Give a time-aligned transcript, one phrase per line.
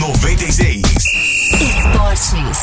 [0.00, 0.80] 96.
[1.60, 2.58] Esportes.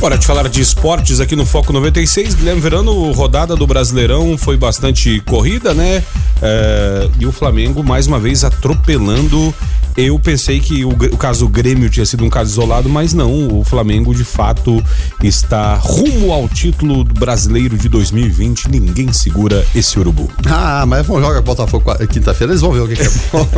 [0.00, 2.36] Hora de falar de esportes aqui no Foco 96.
[2.36, 6.02] Guilherme Verano, rodada do Brasileirão foi bastante corrida, né?
[6.40, 9.54] É, e o Flamengo, mais uma vez, atropelando.
[9.96, 13.60] Eu pensei que o, o caso Grêmio tinha sido um caso isolado, mas não.
[13.60, 14.82] O Flamengo, de fato,
[15.22, 18.70] está rumo ao título brasileiro de 2020.
[18.70, 20.30] Ninguém segura esse urubu.
[20.46, 23.48] Ah, mas vamos jogar Botafogo quinta-feira, eles vão ver o que, que é bom.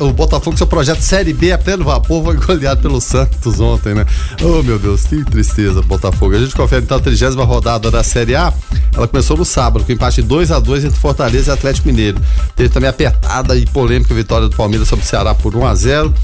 [0.06, 4.06] o Botafogo, seu projeto Série B a pleno vapor, foi goleado pelo Santos ontem, né?
[4.42, 6.34] Oh, meu Deus, que tristeza, Botafogo.
[6.34, 8.52] A gente confere então a trigésima rodada da Série A.
[8.94, 12.20] Ela começou no sábado, com empate 2 a 2 entre Fortaleza e Atlético Mineiro.
[12.54, 16.14] Teve também apertada e polêmica vitória do Palmeiras sobre o Ceará por 1 a 0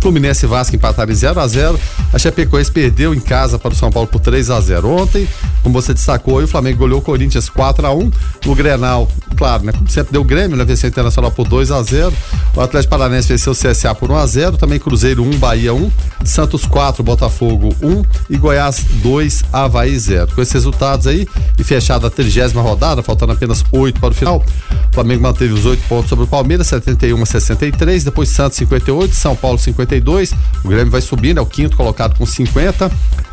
[0.00, 1.78] Fluminense e Vasco empataram em 0 a 0
[2.12, 5.28] A Chapecoense perdeu em casa para o São Paulo por 3 a 0 Ontem,
[5.62, 8.10] como você destacou, o Flamengo goleou o Corinthians 4 a 1
[8.46, 9.72] No Grenal, claro, né?
[9.72, 10.64] Como sempre deu o Grêmio, né?
[10.64, 12.12] Venceu Internacional por 2 a 0
[12.56, 15.90] O Atlético Paranaense venceu o CSA por 1 a 0 Também Cruzeiro 1, Bahia 1.
[16.24, 20.32] Santos 4, Botafogo 1 e Goiás 2, Havaí 0.
[20.34, 21.26] Com esses resultados aí
[21.58, 24.44] e fechada a trigésima rodada, faltando apenas 8 para o final,
[24.90, 27.26] o Flamengo manteve os 8 pontos sobre o Palmeiras, 71 a
[27.60, 30.32] 63, depois Santos 58, São Paulo 52,
[30.64, 32.90] o Grêmio vai subindo, é o quinto colocado com 50,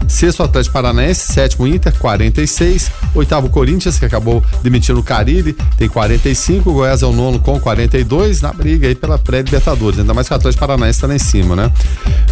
[0.07, 6.69] sexto Atlético Paranaense, sétimo Inter, 46, oitavo Corinthians, que acabou demitindo o Carilli, tem 45,
[6.69, 10.33] o Goiás é o nono com 42, na briga aí pela pré-Libertadores, ainda mais que
[10.33, 11.71] o Atlético Paranaense está lá em cima, né?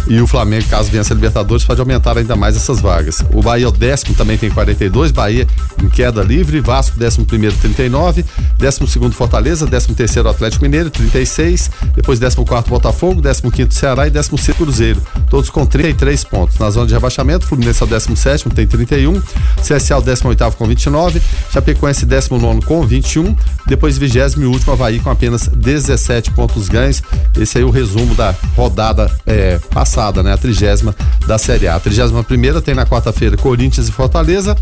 [0.06, 3.24] E o Flamengo, caso vença a Libertadores, pode aumentar ainda mais essas vagas.
[3.32, 5.46] O Bahia é o décimo, também tem 42, Bahia
[5.82, 8.24] em queda livre, Vasco décimo primeiro 39,
[8.58, 14.06] décimo segundo Fortaleza, décimo terceiro Atlético Mineiro 36, depois décimo quarto Botafogo, décimo quinto Ceará
[14.06, 16.58] e décimo sexto Cruzeiro, todos com 33 pontos.
[16.58, 19.20] Na zona de rebaixamento, Fluminense é o décimo sétimo, tem 31,
[19.62, 21.20] CSA o décimo oitavo com 29,
[21.52, 23.34] Chapecoense décimo nono com 21,
[23.66, 27.02] depois vigésimo e último Havaí com apenas 17 pontos ganhos.
[27.38, 30.32] Esse aí é o resumo da rodada é, passada, né?
[30.32, 30.94] A trigésima
[31.26, 31.76] da Série A.
[31.76, 34.56] A trigésima primeira tem na quarta-feira Corinthians e Fortaleza,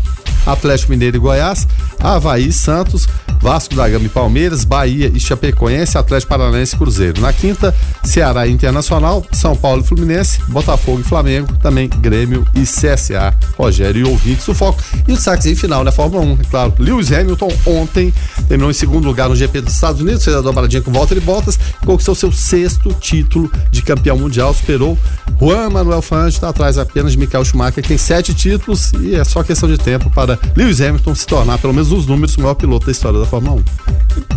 [0.45, 1.67] Atlético Mineiro e Goiás,
[1.99, 3.07] Havaí e Santos,
[3.41, 7.14] Vasco da Gama e Palmeiras, Bahia e Chapecoense, Atlético Paranaense e Cruzeiro.
[7.19, 12.61] Na quinta, Ceará e Internacional, São Paulo e Fluminense, Botafogo e Flamengo, também Grêmio e
[12.61, 14.81] CSA, Rogério e ouvinte sufoco.
[15.07, 16.73] E o destaque final na Fórmula 1, é claro.
[16.77, 18.13] Lewis Hamilton ontem
[18.47, 21.21] terminou em segundo lugar no GP dos Estados Unidos, fez a dobradinha com volta de
[21.21, 24.97] botas, conquistou seu sexto título de campeão mundial, superou
[25.39, 29.23] Juan Manuel Fangio, está atrás apenas de Michael Schumacher, que tem sete títulos e é
[29.23, 32.55] só questão de tempo para Lewis Hamilton se tornar, pelo menos nos números, o maior
[32.55, 33.63] piloto da história da Fórmula 1.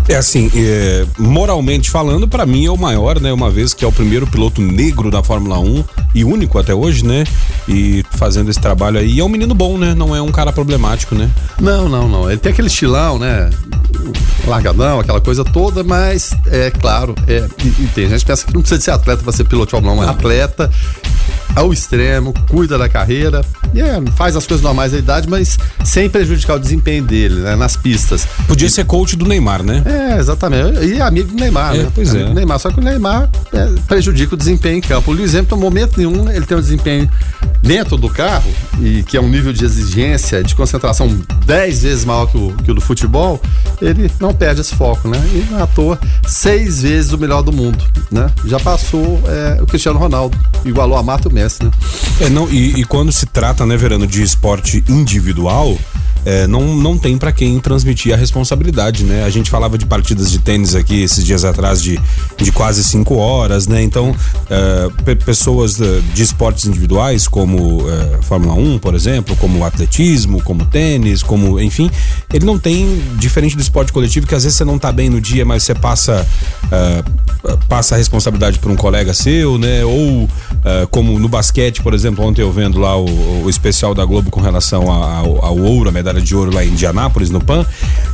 [0.08, 3.32] É assim, é, moralmente falando, para mim é o maior, né?
[3.32, 5.84] Uma vez que é o primeiro piloto negro da Fórmula 1
[6.14, 7.24] e único até hoje, né?
[7.68, 9.12] E fazendo esse trabalho aí.
[9.12, 9.94] E é um menino bom, né?
[9.94, 11.30] Não é um cara problemático, né?
[11.60, 12.30] Não, não, não.
[12.30, 13.50] Ele tem aquele estilão, né?
[14.46, 18.54] Largadão, aquela coisa toda, mas é claro, é, e, e tem gente que pensa que
[18.54, 20.70] não precisa de ser atleta para ser piloto de Fórmula 1, é atleta
[21.54, 23.44] ao extremo, cuida da carreira,
[23.74, 27.56] e é, faz as coisas normais da idade, mas sem prejudicar o desempenho dele, né,
[27.56, 28.26] nas pistas.
[28.46, 29.82] Podia e, ser coach do Neymar, né?
[29.84, 30.78] É, exatamente.
[30.84, 31.92] E amigo do Neymar, é, né?
[31.94, 32.34] Pois amigo é.
[32.34, 35.10] Neymar, só que o Neymar é, prejudica o desempenho em campo.
[35.10, 37.08] O Luiz Hamilton, no momento nenhum, ele tem um desempenho
[37.62, 38.50] dentro do carro,
[38.80, 41.08] e que é um nível de exigência, de concentração
[41.44, 43.40] 10 vezes maior que o, que o do futebol,
[43.80, 45.18] ele não perde esse foco, né?
[45.32, 48.30] E à toa, seis vezes o melhor do mundo, né?
[48.44, 51.70] Já passou é, o Cristiano Ronaldo, igualou a Mata Messi, né?
[52.20, 55.78] É, não, e, e quando se trata, né, Verano, de esporte individual,
[56.24, 59.24] é, não, não tem para quem transmitir a responsabilidade, né?
[59.24, 61.98] A gente falava de partidas de tênis aqui esses dias atrás de,
[62.36, 63.82] de quase cinco horas, né?
[63.82, 64.14] Então,
[64.50, 70.64] é, pessoas de, de, esportes individuais, como é, Fórmula 1, por exemplo, como atletismo, como
[70.66, 71.90] tênis, como, enfim,
[72.32, 75.20] ele não tem, diferente do esporte coletivo, que às vezes você não tá bem no
[75.20, 76.26] dia, mas você passa,
[77.68, 79.84] passa a responsabilidade por um colega seu, né?
[79.84, 80.28] Ou
[80.90, 84.40] como no basquete, por exemplo, ontem eu vendo lá o, o especial da Globo com
[84.40, 87.64] relação ao, ao ouro, a medalha de ouro lá em Indianápolis, no PAN.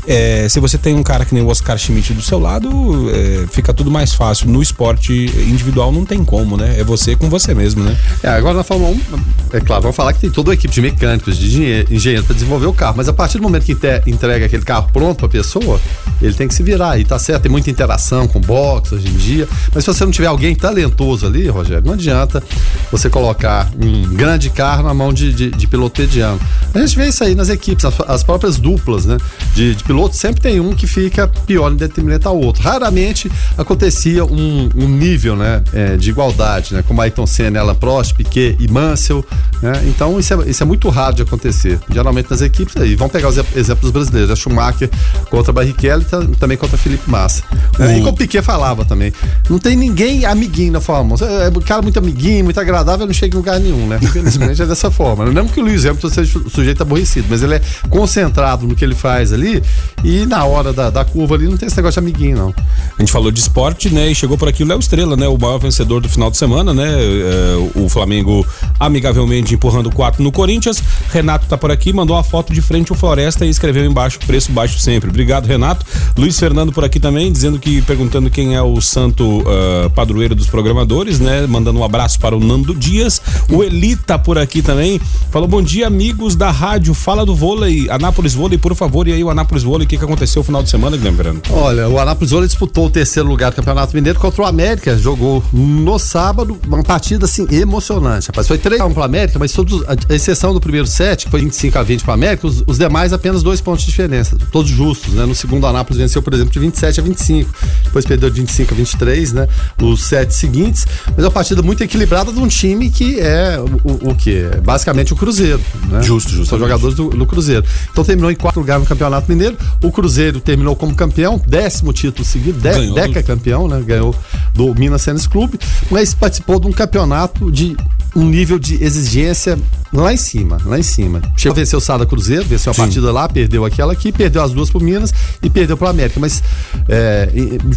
[0.06, 2.68] É, se você tem um cara que nem o Oscar Schmidt do seu lado,
[3.10, 4.48] é, fica tudo mais fácil.
[4.48, 5.12] No esporte
[5.48, 6.78] individual não tem como, né?
[6.78, 7.96] É você com você mesmo, né?
[8.22, 10.80] É, agora na Fórmula 1, é claro, vamos falar que tem toda uma equipe de
[10.80, 13.76] mecânicos, de engenheiros para desenvolver o carro, mas a partir do momento que
[14.06, 15.80] entrega aquele carro pronto para a pessoa,
[16.20, 16.98] ele tem que se virar.
[16.98, 20.12] E tá certo, tem muita interação com box hoje em dia, mas se você não
[20.12, 22.42] tiver alguém talentoso ali, Rogério, não adianta
[22.90, 26.40] você colocar um grande carro na mão de, de, de piloto mediano.
[26.72, 29.16] A gente vê isso aí nas equipes, as, as próprias duplas, né?
[29.54, 32.62] De, de piloto, sempre tem um que fica pior em detrimento ao outro.
[32.62, 35.62] Raramente acontecia um, um nível, né?
[35.72, 36.84] É, de igualdade, né?
[36.86, 39.24] Como Ayrton Senna, Alan Prost, Piquet e Mansell,
[39.62, 39.82] né?
[39.86, 41.78] Então isso é, isso é muito raro de acontecer.
[41.90, 44.90] Geralmente nas equipes, aí vamos pegar os exemplos brasileiros, a Schumacher
[45.30, 47.42] contra a Barrichello, e também contra Felipe Massa.
[47.78, 47.82] O...
[47.84, 49.12] E como o Piquet falava também.
[49.48, 51.24] Não tem ninguém amiguinho na Fórmula 1.
[51.42, 53.98] É um cara muito amiguinho, muito agradável, não chega em lugar nenhum, né?
[54.02, 55.24] Infelizmente é dessa forma.
[55.26, 58.84] Não é que o Luiz Hamilton seja sujeito aborrecido, mas ele é concentrado no que
[58.84, 59.62] ele faz ali
[60.02, 62.54] e na hora da, da curva ali não tem esse negócio de amiguinho, não.
[62.96, 64.10] A gente falou de esporte, né?
[64.10, 65.26] E chegou por aqui o Léo Estrela, né?
[65.26, 66.88] O maior vencedor do final de semana, né?
[66.88, 68.46] É, o Flamengo
[68.78, 70.82] amigavelmente empurrando quatro no Corinthians.
[71.10, 74.52] Renato tá por aqui, mandou uma foto de frente ao Floresta e escreveu embaixo preço
[74.52, 75.08] baixo sempre.
[75.08, 75.86] Obrigado, Renato.
[76.16, 80.46] Luiz Fernando por aqui também, dizendo que perguntando quem é o santo uh, padroeiro dos
[80.46, 81.46] programadores, né?
[81.46, 83.20] Mandando um abraço para o Nando Dias.
[83.50, 85.00] O Eli tá por aqui também.
[85.30, 86.94] Falou bom dia, amigos da rádio.
[86.94, 89.08] Fala do vôlei, Anápolis Vôlei, por favor.
[89.08, 91.42] E aí, o Anápolis Vôlei, o que, que aconteceu no final de semana, Guilherme Verano?
[91.50, 94.96] Olha, o Anápolis Vôlei disputou o terceiro lugar do Campeonato Mineiro contra o América.
[94.96, 98.28] Jogou no sábado, uma partida assim emocionante.
[98.28, 101.30] Rapaz, foi 3 a 1 para América, mas todos, a exceção do primeiro set, que
[101.30, 104.36] foi 25 a 20 para América, os, os, demais apenas dois pontos de diferença.
[104.50, 105.24] Todos justos, né?
[105.26, 107.50] No segundo, o Anápolis venceu, por exemplo, de 27 a 25.
[107.84, 109.48] Depois perdeu de 25 a 23, né?
[109.80, 110.86] Os sets seguintes.
[111.06, 114.44] Mas é uma partida muito equilibrada de um time que é o, o, o que?
[114.62, 116.02] Basicamente o Cruzeiro, né?
[116.02, 116.50] Justo, justo.
[116.50, 117.53] São jogadores do, do, Cruzeiro.
[117.90, 119.56] Então terminou em quarto lugar no Campeonato Mineiro.
[119.82, 123.82] O Cruzeiro terminou como campeão, décimo título seguido, de, Deca campeão, né?
[123.84, 124.14] Ganhou
[124.54, 125.58] do Minas Tênis Clube,
[125.90, 127.76] mas participou de um campeonato de
[128.14, 129.58] um nível de exigência
[129.92, 131.22] lá em cima, lá em cima.
[131.36, 132.82] Chegou a vencer o Sada Cruzeiro, venceu a Sim.
[132.82, 135.12] partida lá, perdeu aquela aqui, perdeu as duas pro Minas
[135.42, 136.18] e perdeu pro América.
[136.18, 136.42] Mas
[136.88, 137.28] é,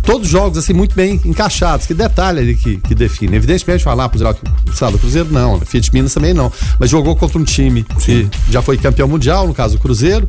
[0.03, 1.85] todos os jogos, assim, muito bem encaixados.
[1.85, 3.35] Que detalhe ali que, que define.
[3.35, 4.27] Evidentemente, o Anápolis,
[4.67, 5.59] o Sada Cruzeiro, não.
[5.61, 6.51] Fiat Minas também não.
[6.79, 8.27] Mas jogou contra um time Sim.
[8.27, 10.25] que já foi campeão mundial, no caso o Cruzeiro.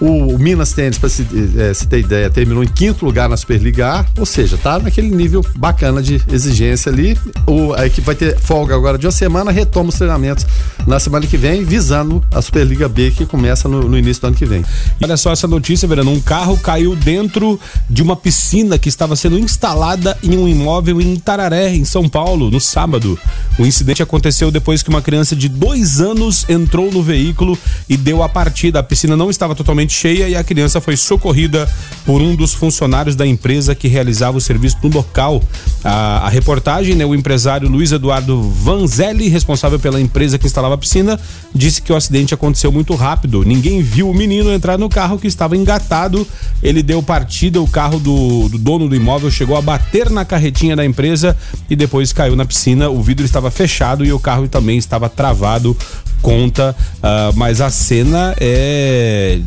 [0.00, 1.26] O, o Minas Tênis, para se,
[1.56, 5.08] é, se ter ideia, terminou em quinto lugar na Superliga A, ou seja, tá naquele
[5.08, 7.16] nível bacana de exigência ali.
[7.46, 10.46] O, a equipe vai ter folga agora de uma semana, retoma os treinamentos
[10.86, 14.36] na semana que vem, visando a Superliga B que começa no, no início do ano
[14.36, 14.64] que vem.
[15.02, 16.10] Olha só essa notícia, Verano.
[16.10, 17.58] Um carro caiu dentro
[17.88, 22.50] de uma piscina que estava sendo instalada em um imóvel em Tararé, em São Paulo,
[22.50, 23.18] no sábado.
[23.58, 27.58] O incidente aconteceu depois que uma criança de dois anos entrou no veículo
[27.88, 28.78] e deu a partida.
[28.78, 31.68] A piscina não estava totalmente cheia e a criança foi socorrida
[32.04, 35.42] por um dos funcionários da empresa que realizava o serviço no local.
[35.84, 40.78] A, a reportagem, né, o empresário Luiz Eduardo Vanzelli, responsável pela empresa que instalava a
[40.78, 41.18] piscina,
[41.54, 43.44] disse que o acidente aconteceu muito rápido.
[43.44, 46.26] Ninguém viu o menino entrar no carro que estava engatado.
[46.62, 50.76] Ele deu partida, o carro do, do dono do imóvel chegou a bater na carretinha
[50.76, 51.36] da empresa
[51.68, 52.88] e depois caiu na piscina.
[52.88, 55.76] O vidro estava fechado e o carro também estava travado.
[56.20, 59.40] Conta, uh, mas a cena é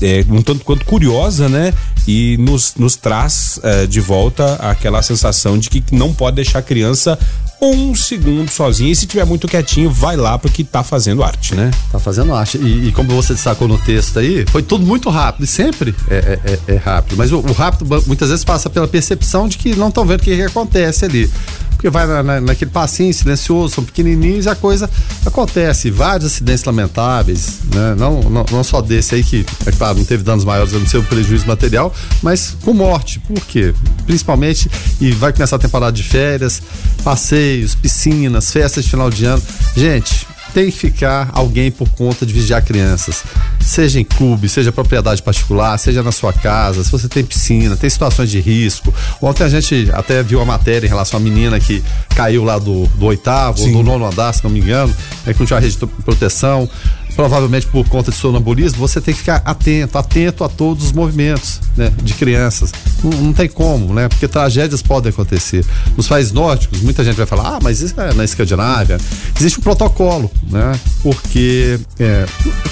[0.00, 1.72] é, um tanto quanto curiosa, né?
[2.06, 6.62] E nos, nos traz é, de volta aquela sensação de que não pode deixar a
[6.62, 7.18] criança
[7.60, 8.92] um segundo sozinha.
[8.92, 11.70] E se tiver muito quietinho, vai lá porque tá fazendo arte, né?
[11.90, 12.58] Tá fazendo arte.
[12.58, 15.44] E, e como você destacou no texto aí, foi tudo muito rápido.
[15.44, 17.16] E sempre é, é, é, é rápido.
[17.16, 20.22] Mas o, o, rápido muitas vezes passa pela percepção de que não estão vendo o
[20.22, 21.30] que, que acontece ali
[21.84, 24.88] porque vai na, na, naquele passinho silencioso, são pequenininhos e a coisa
[25.26, 25.90] acontece.
[25.90, 27.94] Vários acidentes lamentáveis, né?
[27.98, 31.04] Não, não, não só desse aí que, é claro, não teve danos maiores, não o
[31.04, 31.92] prejuízo material,
[32.22, 33.18] mas com morte.
[33.20, 33.74] Por quê?
[34.06, 36.62] Principalmente, e vai começar a temporada de férias,
[37.02, 39.42] passeios, piscinas, festas de final de ano.
[39.76, 43.24] Gente, tem que ficar alguém por conta de vigiar crianças.
[43.64, 47.88] Seja em clube, seja propriedade particular, seja na sua casa, se você tem piscina, tem
[47.88, 48.92] situações de risco.
[49.22, 51.82] Ontem a gente até viu a matéria em relação à menina que
[52.14, 53.74] caiu lá do, do oitavo, Sim.
[53.74, 54.94] ou do nono andar, se não me engano,
[55.26, 56.68] é que não tinha rede de proteção
[57.14, 61.60] provavelmente por conta de sonambulismo, você tem que ficar atento, atento a todos os movimentos
[61.76, 62.72] né, de crianças.
[63.02, 64.08] Não, não, tem como, né?
[64.08, 65.64] Porque tragédias podem acontecer.
[65.96, 68.98] Nos países nórdicos, muita gente vai falar, ah, mas isso é na Escandinávia.
[69.38, 70.78] Existe um protocolo, né?
[71.02, 72.26] Porque é,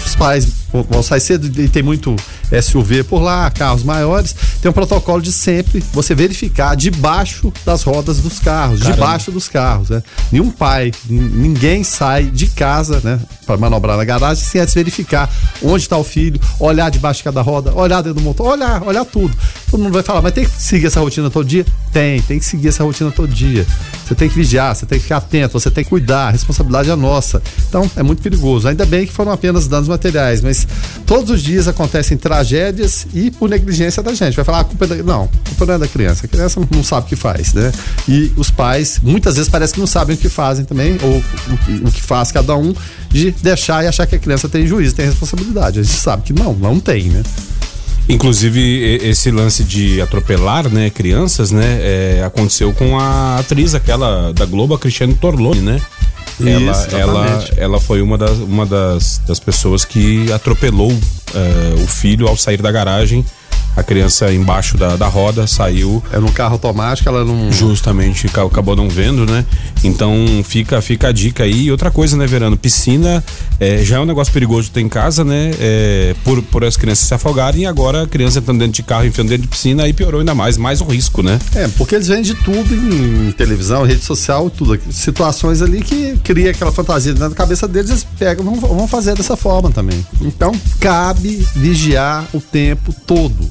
[0.05, 2.17] os pais vão sair cedo e tem muito
[2.63, 4.35] SUV por lá, carros maiores.
[4.61, 8.95] Tem um protocolo de sempre você verificar debaixo das rodas dos carros, Caramba.
[8.95, 10.03] debaixo dos carros, né?
[10.31, 13.19] Nenhum pai, ninguém sai de casa, né,
[13.53, 15.31] para manobrar na garagem sem antes verificar
[15.63, 19.05] onde está o filho, olhar debaixo de cada roda, olhar dentro do motor, olhar, olhar
[19.05, 19.37] tudo.
[19.71, 21.65] Todo mundo vai falar, mas tem que seguir essa rotina todo dia?
[21.93, 23.67] Tem, tem que seguir essa rotina todo dia.
[24.05, 26.91] Você tem que vigiar, você tem que ficar atento, você tem que cuidar, a responsabilidade
[26.91, 27.43] é nossa.
[27.69, 28.69] Então, é muito perigoso.
[28.69, 30.67] Ainda bem que foram apenas danos materiais, mas
[31.07, 34.35] todos os dias acontecem tragédias e por negligência da gente.
[34.35, 34.97] Vai falar, ah, a culpa é da...
[34.97, 36.27] Não, a culpa não é da criança.
[36.27, 37.73] A criança não sabe o que faz, né?
[38.09, 41.23] E os pais, muitas vezes, parece que não sabem o que fazem também, ou
[41.87, 42.75] o que faz cada um,
[43.11, 45.81] de deixar e achar que a criança tem juízo, tem responsabilidade.
[45.81, 47.23] A gente sabe que não, não tem, né?
[48.09, 54.45] Inclusive, esse lance de atropelar, né, crianças, né, é, aconteceu com a atriz aquela da
[54.45, 55.81] Globo, a Cristiane Torlone, né?
[56.41, 61.87] ela, Isso, ela, ela foi uma das, uma das, das pessoas que atropelou uh, o
[61.87, 63.25] filho ao sair da garagem
[63.77, 66.03] a criança embaixo da, da roda saiu.
[66.13, 67.51] É no carro automático, ela não.
[67.51, 69.45] Justamente, acabou não vendo, né?
[69.85, 70.15] Então
[70.45, 71.65] fica, fica a dica aí.
[71.65, 72.57] E outra coisa, né, Verano?
[72.57, 73.25] Piscina
[73.59, 75.53] é, já é um negócio perigoso de ter em casa, né?
[75.59, 79.07] É, por, por as crianças se afogarem e agora a criança entrando dentro de carro,
[79.07, 81.39] enfiando dentro de piscina, aí piorou ainda mais, mais o risco, né?
[81.55, 84.79] É, porque eles vendem de tudo em televisão, rede social, tudo.
[84.91, 89.37] Situações ali que cria aquela fantasia na cabeça deles, eles pegam, vão, vão fazer dessa
[89.37, 90.05] forma também.
[90.21, 93.51] Então, cabe vigiar o tempo todo.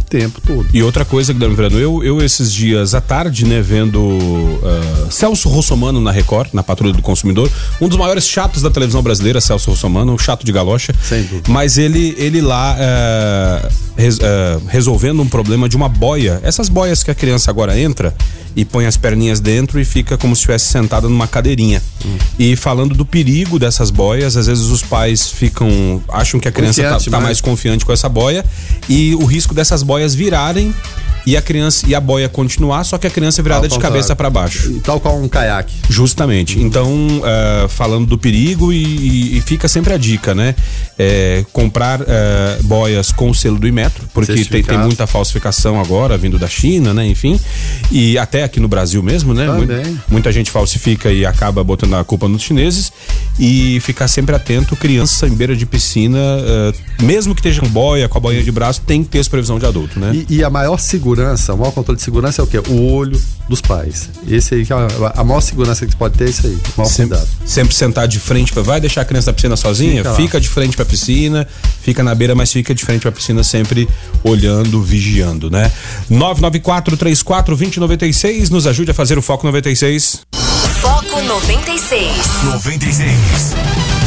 [0.11, 0.67] O tempo todo.
[0.73, 5.47] E outra coisa, Guilherme Verano, eu, eu esses dias à tarde, né, vendo uh, Celso
[5.47, 7.49] Russomano na Record, na Patrulha do Consumidor,
[7.79, 10.93] um dos maiores chatos da televisão brasileira, Celso Russomano, um chato de galocha.
[11.01, 11.49] Sem dúvida.
[11.49, 16.41] Mas ele, ele lá uh, res, uh, resolvendo um problema de uma boia.
[16.43, 18.13] Essas boias que a criança agora entra
[18.55, 21.81] e põe as perninhas dentro e fica como se estivesse sentada numa cadeirinha.
[22.05, 22.17] Hum.
[22.37, 26.01] E falando do perigo dessas boias, às vezes os pais ficam.
[26.09, 28.43] acham que a criança está tá mais confiante com essa boia
[28.89, 30.73] e o risco dessas boias virarem
[31.25, 34.29] e a criança e a boia continuar, só que a criança virada de cabeça para
[34.29, 34.79] baixo.
[34.83, 35.73] Tal qual um caiaque.
[35.89, 36.59] Justamente.
[36.59, 40.55] Então, uh, falando do perigo e, e, fica sempre a dica, né?
[40.97, 42.05] É, comprar uh,
[42.63, 46.93] boias com o selo do Imetro, porque tem, tem, muita falsificação agora vindo da China,
[46.93, 47.05] né?
[47.05, 47.39] Enfim.
[47.91, 49.47] E até aqui no Brasil mesmo, né?
[49.47, 52.91] Muita, muita gente falsifica e acaba botando a culpa nos chineses.
[53.39, 58.07] E ficar sempre atento, criança em beira de piscina, uh, mesmo que esteja com boia,
[58.07, 60.11] com a boinha de braço, tem que ter supervisão de adulto, né?
[60.29, 62.59] E, e a maior segurança segurança, o maior controle de segurança é o quê?
[62.69, 64.09] O olho dos pais.
[64.27, 64.87] Esse aí que é a,
[65.17, 66.53] a maior segurança que pode ter é isso aí.
[66.53, 67.29] O maior sempre, cuidado.
[67.45, 70.03] Sempre sentar de frente, pra, vai deixar a criança na piscina sozinha?
[70.03, 71.47] Fica, fica de frente pra piscina,
[71.81, 73.89] fica na beira, mas fica de frente pra piscina sempre
[74.23, 75.71] olhando, vigiando, né?
[76.09, 80.21] 994 34 2096 nos ajude a fazer o Foco 96.
[80.79, 82.11] Foco 96.
[82.53, 84.00] 96.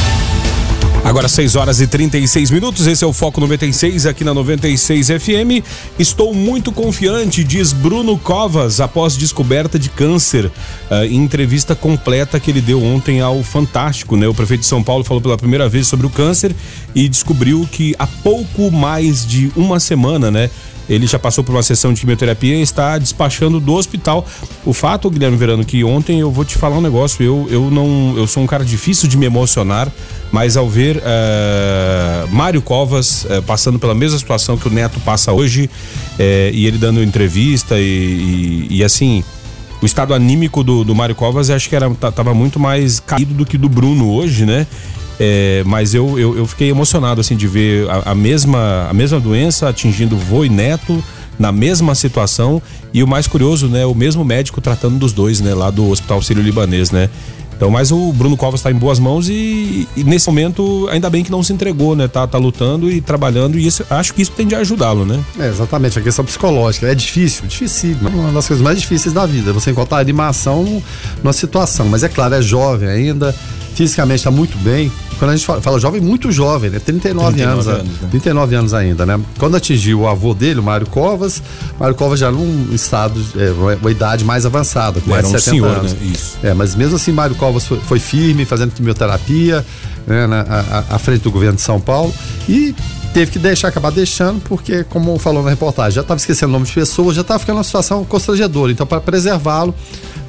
[1.05, 5.63] Agora 6 horas e 36 minutos, esse é o Foco 96 aqui na 96 FM.
[5.99, 10.47] Estou muito confiante, diz Bruno Covas, após descoberta de câncer.
[10.47, 14.27] Uh, em entrevista completa que ele deu ontem ao Fantástico, né?
[14.27, 16.57] O prefeito de São Paulo falou pela primeira vez sobre o câncer
[16.95, 20.49] e descobriu que há pouco mais de uma semana, né?
[20.89, 24.27] Ele já passou por uma sessão de quimioterapia e está despachando do hospital.
[24.65, 27.25] O fato, Guilherme Verano, que ontem eu vou te falar um negócio.
[27.25, 29.91] Eu, eu não, eu sou um cara difícil de me emocionar,
[30.35, 35.33] mas ao ver uh, Mário Covas uh, passando pela mesma situação que o Neto passa
[35.33, 35.71] hoje,
[36.19, 36.21] uh,
[36.53, 39.23] e ele dando entrevista e, e, e assim
[39.81, 43.47] o estado anímico do, do Mário Covas acho que era tava muito mais caído do
[43.47, 44.67] que do Bruno hoje, né?
[45.21, 49.21] É, mas eu, eu, eu, fiquei emocionado assim de ver a, a, mesma, a mesma
[49.21, 51.01] doença atingindo vô e neto
[51.39, 52.61] na mesma situação
[52.93, 56.21] e o mais curioso, né, o mesmo médico tratando dos dois, né, lá do Hospital
[56.21, 57.09] Sírio-Libanês, né?
[57.57, 61.23] Então, mas o Bruno Covas está em boas mãos e, e, nesse momento ainda bem
[61.23, 62.09] que não se entregou, né?
[62.09, 65.23] Tá, tá lutando e trabalhando e isso, acho que isso tende a ajudá-lo, né?
[65.39, 69.53] É, exatamente, a questão psicológica é difícil, difícil, uma das coisas mais difíceis da vida,
[69.53, 70.83] você encontrar animação
[71.23, 73.35] numa situação, mas é claro, é jovem ainda,
[73.75, 74.91] fisicamente está muito bem.
[75.19, 76.79] Quando a gente fala, fala, jovem, muito jovem, né?
[76.79, 78.09] 39, 39 anos, anos né?
[78.11, 79.21] 39 anos ainda, né?
[79.39, 81.43] Quando atingiu o avô dele, o Mário Covas,
[81.79, 85.79] Mário Covas já num estado, é, uma idade mais avançada, com mais de 70 senhor,
[85.79, 85.93] anos.
[85.93, 85.99] Né?
[86.13, 86.39] Isso.
[86.43, 89.65] É, mas mesmo assim, Mário Covas foi, foi firme, fazendo quimioterapia,
[90.07, 92.13] né, na, à, à frente do governo de São Paulo
[92.49, 92.75] e
[93.15, 96.67] teve que deixar, acabar deixando, porque, como falou na reportagem, já estava esquecendo o nome
[96.67, 98.73] de pessoas, já estava ficando uma situação constrangedora.
[98.73, 99.73] Então, para preservá-lo,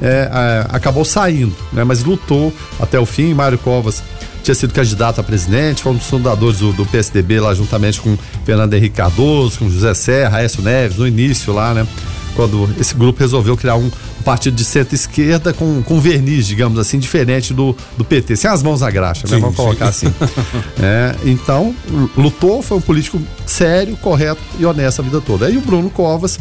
[0.02, 0.30] é,
[0.70, 1.84] acabou saindo, né?
[1.84, 3.34] Mas lutou até o fim.
[3.34, 4.04] Mário Covas
[4.44, 8.16] tinha sido candidato a presidente, foi um dos fundadores do, do PSDB lá, juntamente com
[8.46, 11.88] Fernando Henrique Cardoso, com José Serra, Aécio Neves, no início lá, né?
[12.36, 13.90] Quando esse grupo resolveu criar um,
[14.26, 18.82] partido de centro-esquerda com, com verniz, digamos assim, diferente do, do PT, sem as mãos
[18.82, 19.38] na graxa, né?
[19.38, 20.12] Vamos colocar assim.
[20.82, 21.74] é, então,
[22.18, 25.46] lutou, foi um político sério, correto e honesto a vida toda.
[25.46, 26.40] Aí o Bruno Covas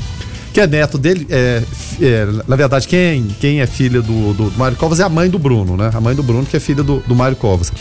[0.55, 1.65] que é neto dele, é,
[2.01, 5.29] é, na verdade, quem, quem é filha do, do, do, Mário Covas é a mãe
[5.29, 5.91] do Bruno, né?
[5.93, 7.73] A mãe do Bruno, que é filha do, do Mário Covas.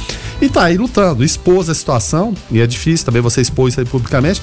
[0.41, 3.85] E tá aí lutando, expôs a situação, e é difícil também você expor isso aí
[3.85, 4.41] publicamente,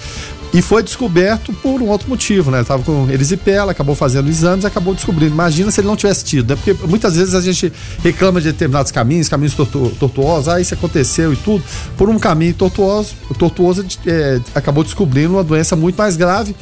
[0.55, 2.59] e foi descoberto por um outro motivo, né?
[2.59, 5.33] Ele tava com erisipela, acabou fazendo exames e acabou descobrindo.
[5.33, 6.55] Imagina se ele não tivesse tido, né?
[6.55, 11.33] Porque muitas vezes a gente reclama de determinados caminhos, caminhos tortu tortuosos, ah, isso aconteceu
[11.33, 11.65] e tudo.
[11.97, 16.55] Por um caminho tortuoso, tortuoso é, acabou descobrindo uma doença muito mais grave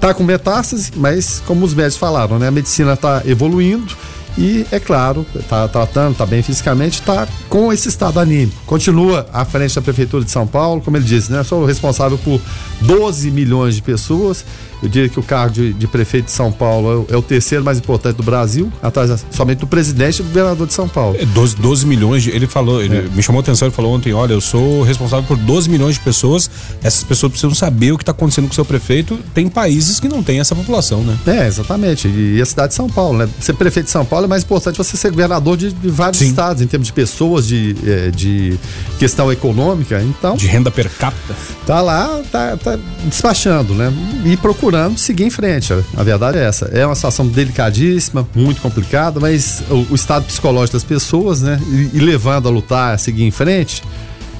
[0.00, 2.48] Tá com metástase, mas como os médicos falaram, né?
[2.48, 3.94] A medicina está evoluindo
[4.38, 8.56] e, é claro, está tratando, está bem fisicamente, está com esse estado anímico.
[8.64, 11.42] Continua à frente da Prefeitura de São Paulo, como ele disse, né?
[11.44, 12.40] Sou responsável por
[12.80, 14.44] 12 milhões de pessoas.
[14.82, 17.22] Eu diria que o cargo de, de prefeito de São Paulo é o, é o,
[17.22, 21.16] terceiro mais importante do Brasil, atrás somente do presidente e do governador de São Paulo.
[21.18, 23.02] É 12, 12 milhões, de, ele falou, ele é.
[23.02, 26.00] me chamou a atenção, ele falou ontem, olha, eu sou responsável por 12 milhões de
[26.00, 26.50] pessoas,
[26.82, 29.18] essas pessoas precisam saber o que está acontecendo com o seu prefeito.
[29.34, 31.18] Tem países que não têm essa população, né?
[31.26, 32.08] É, exatamente.
[32.08, 33.28] E a cidade de São Paulo, né?
[33.40, 36.28] Ser prefeito de São Paulo é mais importante você ser governador de, de vários Sim.
[36.28, 38.58] estados, em termos de pessoas, de, é, de
[38.98, 40.36] questão econômica, então...
[40.36, 41.34] De renda per capita.
[41.66, 43.92] Tá lá, tá, tá despachando, né?
[44.24, 45.72] E procurando seguir em frente.
[45.96, 46.66] A verdade é essa.
[46.66, 51.60] É uma situação delicadíssima, muito complicada, mas o, o estado psicológico das pessoas, né?
[51.68, 53.82] E, e, levando a lutar, a seguir em frente,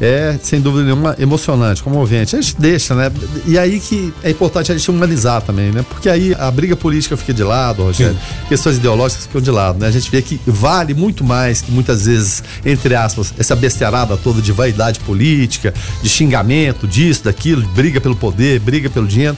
[0.00, 2.34] é, sem dúvida nenhuma, emocionante, comovente.
[2.34, 3.12] A gente deixa, né?
[3.46, 5.84] E aí que é importante a gente humanizar também, né?
[5.86, 8.14] Porque aí a briga política fica de lado, Rogério.
[8.14, 8.48] Sim.
[8.48, 9.88] Questões ideológicas ficam de lado, né?
[9.88, 14.40] A gente vê que vale muito mais que muitas vezes, entre aspas, essa besteirada toda
[14.40, 19.36] de vaidade política, de xingamento, disso, daquilo, briga pelo poder, briga pelo dinheiro.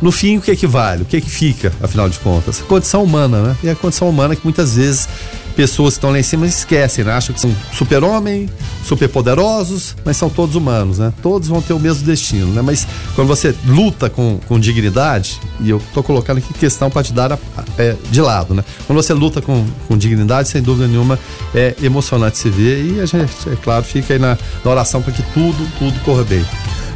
[0.00, 1.02] No fim, o que é que vale?
[1.02, 2.60] O que é que fica, afinal de contas?
[2.60, 3.56] A condição humana, né?
[3.62, 5.08] E a condição humana que muitas vezes
[5.54, 7.12] pessoas que estão lá em cima esquecem, né?
[7.12, 8.48] Acham que são super-homem,
[8.84, 11.12] super-poderosos, mas são todos humanos, né?
[11.22, 12.62] Todos vão ter o mesmo destino, né?
[12.62, 17.38] Mas quando você luta com, com dignidade, e eu tô colocando aqui questão partidária
[17.76, 18.64] é, de lado, né?
[18.86, 21.18] Quando você luta com, com dignidade, sem dúvida nenhuma,
[21.54, 25.12] é emocionante se ver e a gente, é claro, fica aí na, na oração para
[25.12, 26.44] que tudo, tudo corra bem.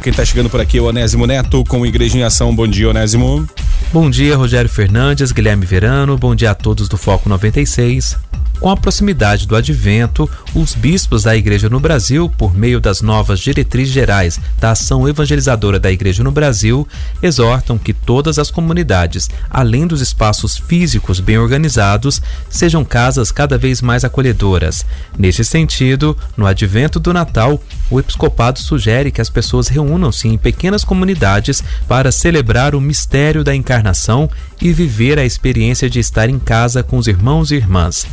[0.05, 2.55] Quem está chegando por aqui é o Onésimo Neto com Igreja em Ação.
[2.55, 3.49] Bom dia, Onésimo.
[3.91, 6.15] Bom dia, Rogério Fernandes, Guilherme Verano.
[6.15, 8.15] Bom dia a todos do Foco 96.
[8.65, 13.39] Com a proximidade do advento, os bispos da Igreja no Brasil, por meio das novas
[13.39, 16.87] diretrizes gerais da ação evangelizadora da Igreja no Brasil,
[17.21, 22.19] exortam que todas as comunidades, além dos espaços físicos bem organizados,
[22.49, 24.83] sejam casas cada vez mais acolhedoras.
[25.15, 30.83] Neste sentido, no advento do Natal, o episcopado sugere que as pessoas reúnam-se em pequenas
[30.83, 34.27] comunidades para celebrar o mistério da encarnação
[34.59, 38.07] e viver a experiência de estar em casa com os irmãos e irmãs.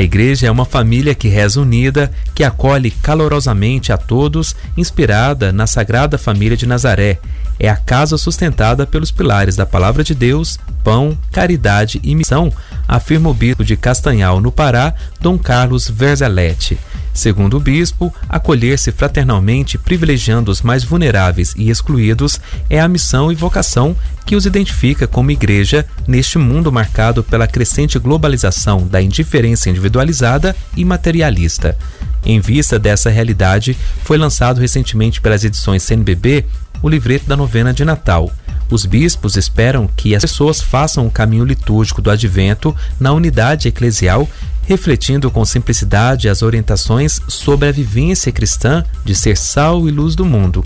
[0.00, 6.18] Igreja é uma família que reza unida, que acolhe calorosamente a todos, inspirada na Sagrada
[6.18, 7.18] Família de Nazaré.
[7.58, 12.52] É a casa sustentada pelos pilares da Palavra de Deus, pão, caridade e missão,
[12.86, 16.78] afirma o bispo de Castanhal, no Pará, Dom Carlos Verzeletti.
[17.16, 23.34] Segundo o bispo, acolher-se fraternalmente, privilegiando os mais vulneráveis e excluídos, é a missão e
[23.34, 30.54] vocação que os identifica como igreja neste mundo marcado pela crescente globalização da indiferença individualizada
[30.76, 31.74] e materialista.
[32.22, 33.74] Em vista dessa realidade,
[34.04, 36.44] foi lançado recentemente pelas edições CNBB
[36.82, 38.30] o livreto da novena de Natal.
[38.70, 44.28] Os bispos esperam que as pessoas façam o caminho litúrgico do advento na unidade eclesial
[44.66, 50.24] refletindo com simplicidade as orientações sobre a vivência cristã de ser sal e luz do
[50.24, 50.64] mundo.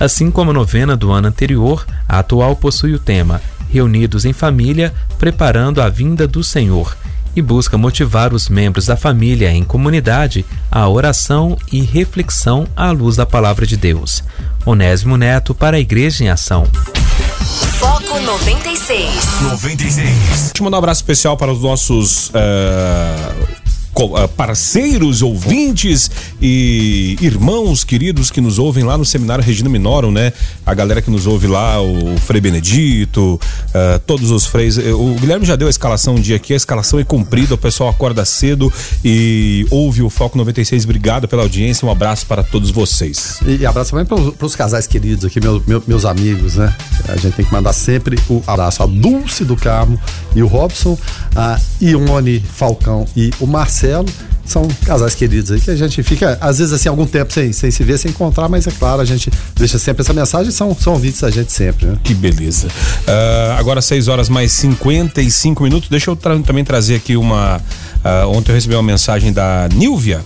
[0.00, 4.92] Assim como a novena do ano anterior, a atual possui o tema Reunidos em Família,
[5.18, 6.96] preparando a vinda do Senhor,
[7.34, 13.16] e busca motivar os membros da família em comunidade à oração e reflexão à luz
[13.16, 14.22] da palavra de Deus.
[14.64, 16.66] Onésimo Neto para a Igreja em Ação.
[17.78, 19.40] Foco 96.
[19.42, 20.06] 96.
[20.06, 22.28] Deixa eu mandar um abraço especial para os nossos.
[22.30, 23.61] Uh
[24.36, 30.32] parceiros, ouvintes e irmãos queridos que nos ouvem lá no Seminário Regina Minorum, né?
[30.64, 34.78] A galera que nos ouve lá, o Frei Benedito, uh, todos os freis.
[34.78, 37.58] Eh, o Guilherme já deu a escalação um dia aqui, a escalação é cumprida, o
[37.58, 38.72] pessoal acorda cedo
[39.04, 40.84] e ouve o Foco 96.
[40.84, 43.40] Obrigado pela audiência, um abraço para todos vocês.
[43.46, 46.74] E, e abraço também para os casais queridos aqui, meu, meu, meus amigos, né?
[47.08, 50.00] A gente tem que mandar sempre o abraço a Dulce do Carmo
[50.34, 50.98] e o Robson,
[51.36, 54.06] a Ione Falcão e o Marcelo Marcelo.
[54.44, 57.70] São casais queridos aí que a gente fica, às vezes, assim, algum tempo sem, sem
[57.70, 60.94] se ver, sem encontrar, mas é claro, a gente deixa sempre essa mensagem são, são
[60.94, 61.96] ouvintes da gente sempre, né?
[62.02, 62.66] Que beleza.
[62.66, 65.88] Uh, agora, 6 horas mais 55 minutos.
[65.88, 67.58] Deixa eu tra também trazer aqui uma.
[67.58, 70.20] Uh, ontem eu recebi uma mensagem da Nilvia.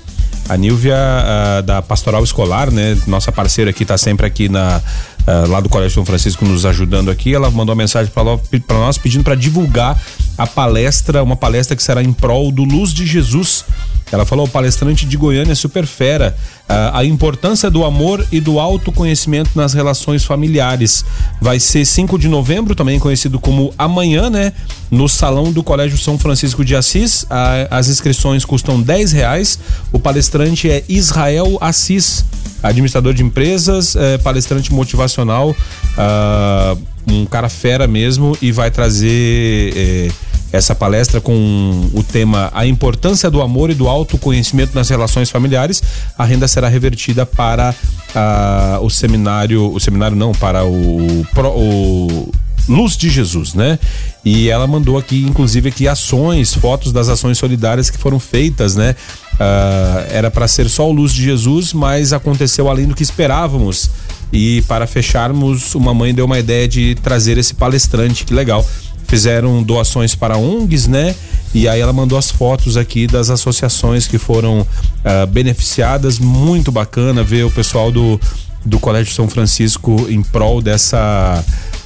[0.49, 2.97] A Nilvia uh, da Pastoral Escolar, né?
[3.07, 4.81] Nossa parceira aqui está sempre aqui na
[5.27, 7.35] uh, lá do Colégio São Francisco nos ajudando aqui.
[7.35, 10.01] Ela mandou uma mensagem para nós pedindo para divulgar
[10.37, 13.65] a palestra, uma palestra que será em prol do Luz de Jesus.
[14.13, 16.37] Ela falou, palestrante de Goiânia super fera,
[16.69, 21.05] uh, a importância do amor e do autoconhecimento nas relações familiares.
[21.41, 24.53] Vai ser 5 de novembro, também conhecido como amanhã, né?
[24.91, 27.27] No salão do Colégio São Francisco de Assis.
[27.69, 29.59] As inscrições custam 10 reais.
[29.93, 32.25] O palestrante é Israel Assis
[32.63, 40.09] administrador de empresas, é, palestrante motivacional, uh, um cara fera mesmo e vai trazer é,
[40.53, 45.83] essa palestra com o tema A Importância do Amor e do Autoconhecimento nas Relações Familiares.
[46.17, 47.75] A renda será revertida para
[48.11, 52.33] uh, o seminário, o seminário não, para o, o
[52.69, 53.79] Luz de Jesus, né?
[54.25, 58.97] E ela mandou aqui, inclusive, aqui ações, fotos das ações solidárias que foram feitas, né?
[59.35, 63.91] Uh, era para ser só o Luz de Jesus, mas aconteceu além do que esperávamos.
[64.33, 68.67] E para fecharmos, uma mãe deu uma ideia de trazer esse palestrante, que legal.
[69.07, 71.15] Fizeram doações para ONGs, né?
[71.55, 76.19] E aí ela mandou as fotos aqui das associações que foram uh, beneficiadas.
[76.19, 78.21] Muito bacana ver o pessoal do,
[78.65, 81.43] do Colégio São Francisco em prol dessa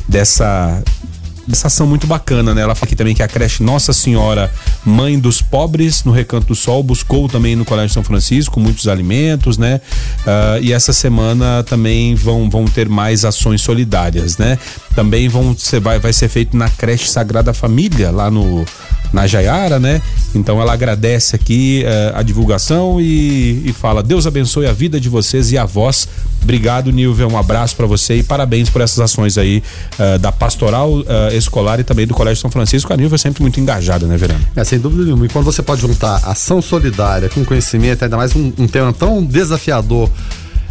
[0.09, 0.83] dessa
[1.51, 2.63] dessa ação muito bacana, né?
[2.63, 4.51] Ela fala aqui também que a creche Nossa Senhora
[4.85, 9.59] Mãe dos Pobres, no Recanto do Sol, buscou também no Colégio São Francisco muitos alimentos,
[9.59, 9.81] né?
[10.21, 14.59] Uh, e essa semana também vão, vão ter mais ações solidárias, né?
[14.95, 18.65] Também vão vai, vai ser feito na creche Sagrada Família, lá no
[19.13, 20.01] na Jaiara, né?
[20.35, 25.09] Então ela agradece aqui uh, a divulgação e, e fala: Deus abençoe a vida de
[25.09, 26.09] vocês e a voz.
[26.43, 27.27] Obrigado, Nilvia.
[27.27, 29.63] Um abraço para você e parabéns por essas ações aí
[29.99, 32.93] uh, da pastoral uh, escolar e também do Colégio São Francisco.
[32.93, 34.41] A Nilvia é sempre muito engajada, né, Verano?
[34.57, 35.27] É, sem dúvida nenhuma.
[35.27, 39.23] E quando você pode juntar ação solidária com conhecimento, ainda mais um, um tema tão
[39.25, 40.09] desafiador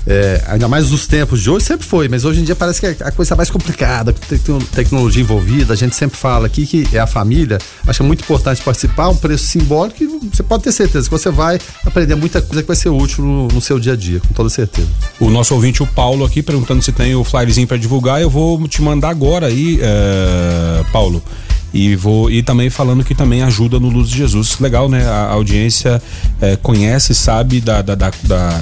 [0.07, 2.87] é, ainda mais nos tempos de hoje, sempre foi, mas hoje em dia parece que
[2.87, 4.13] é a coisa mais complicada,
[4.45, 5.73] com tecnologia envolvida.
[5.73, 7.59] A gente sempre fala aqui que é a família.
[7.87, 11.59] Acho muito importante participar, um preço simbólico e você pode ter certeza que você vai
[11.85, 14.49] aprender muita coisa que vai ser útil no, no seu dia a dia, com toda
[14.49, 14.87] certeza.
[15.19, 18.67] O nosso ouvinte, o Paulo, aqui, perguntando se tem o flyerzinho para divulgar, eu vou
[18.67, 21.21] te mandar agora aí, é, Paulo
[21.73, 25.29] e vou e também falando que também ajuda no Luz de Jesus legal né a,
[25.29, 26.01] audiência
[26.41, 28.61] é, conhece sabe da, da, da, da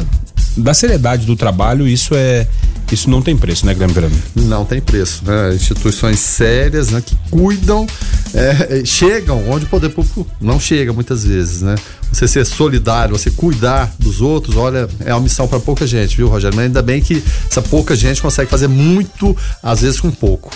[0.57, 2.47] da seriedade do trabalho, isso é
[2.91, 4.15] isso não tem preço, né, Guilherme Verano?
[4.33, 5.53] Não tem preço, né?
[5.53, 7.85] Instituições sérias, né, que cuidam,
[8.33, 11.75] é, chegam onde o poder público não chega muitas vezes, né?
[12.11, 16.27] Você ser solidário, você cuidar dos outros, olha, é uma missão para pouca gente, viu,
[16.27, 16.55] Rogério?
[16.55, 20.51] Mas ainda bem que essa pouca gente consegue fazer muito, às vezes com pouco.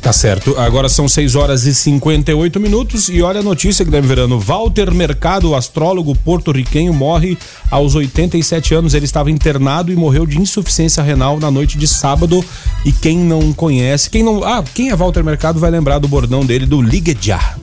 [0.00, 0.58] Tá certo.
[0.58, 4.38] Agora são 6 horas e 58 minutos e olha a notícia, Guilherme Verano.
[4.38, 7.36] Walter Mercado, astrólogo porto-riquenho, morre
[7.70, 8.94] aos 87 anos.
[8.94, 12.44] Ele estava internado e morreu de insuficiência renal na noite de sábado.
[12.84, 14.44] E quem não conhece, quem não.
[14.44, 17.56] Ah, quem é Walter Mercado vai lembrar do bordão dele do Ligue Já.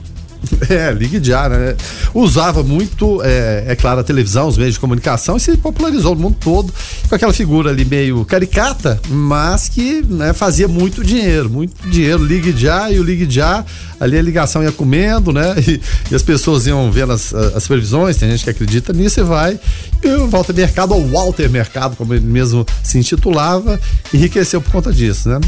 [0.74, 1.76] É, ligue já, né?
[2.12, 6.22] Usava muito, é, é, claro, a televisão, os meios de comunicação e se popularizou no
[6.22, 6.72] mundo todo
[7.08, 12.24] com aquela figura ali meio caricata, mas que né, fazia muito dinheiro, muito dinheiro.
[12.24, 13.64] Ligue já e o ligue já,
[14.00, 15.54] ali a ligação ia comendo, né?
[15.66, 15.80] E,
[16.10, 19.58] e as pessoas iam vendo as, as previsões, tem gente que acredita nisso e vai.
[20.02, 23.80] E o Walter Mercado, ou Walter Mercado, como ele mesmo se intitulava,
[24.12, 25.40] enriqueceu por conta disso, né?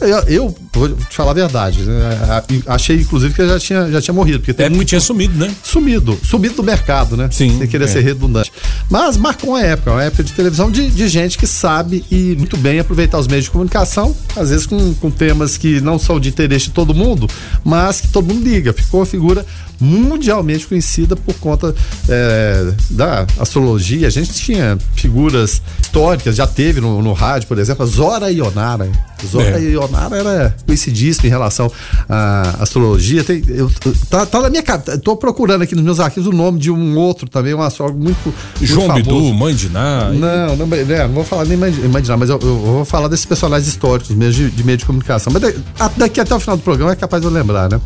[0.00, 1.82] Eu, eu, vou te falar a verdade.
[1.82, 2.42] Né?
[2.66, 4.40] Achei, inclusive, que já tinha, já tinha morrido.
[4.40, 5.54] Porque é porque tinha sumido, né?
[5.62, 6.18] Sumido.
[6.24, 7.28] Sumido do mercado, né?
[7.30, 7.58] Sim.
[7.58, 7.88] Sem querer é.
[7.88, 8.52] ser redundante.
[8.88, 12.56] Mas marcou uma época, uma época de televisão de, de gente que sabe e muito
[12.56, 16.28] bem aproveitar os meios de comunicação, às vezes com, com temas que não são de
[16.28, 17.28] interesse de todo mundo,
[17.64, 18.72] mas que todo mundo liga.
[18.72, 19.44] Ficou uma figura
[19.80, 21.74] mundialmente conhecida por conta
[22.08, 24.06] é, da astrologia.
[24.06, 28.90] A gente tinha figuras históricas, já teve no, no rádio, por exemplo, a Zora Ionara.
[29.26, 29.70] Zora é.
[29.70, 31.70] Ionara era conhecidíssima em relação
[32.08, 33.24] à astrologia.
[33.24, 33.70] Tem, eu,
[34.08, 36.98] tá, tá na minha cara, tô procurando aqui nos meus arquivos o nome de um
[36.98, 39.02] outro também, um astrólogo muito, muito João famoso.
[39.02, 40.10] Bidu, Mãe de Ná.
[40.10, 42.58] Não, não, é, não vou falar nem Mãe de, Mãe de Ná, mas eu, eu,
[42.58, 45.32] vou falar desses personagens históricos mesmo de, de meio de comunicação.
[45.32, 45.54] Mas
[45.96, 47.80] daqui até o final do programa é capaz de eu lembrar, né?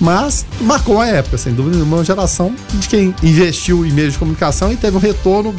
[0.00, 4.18] Mas marcou a época época, sem dúvida, uma geração de quem investiu em meios de
[4.18, 5.54] comunicação e teve um retorno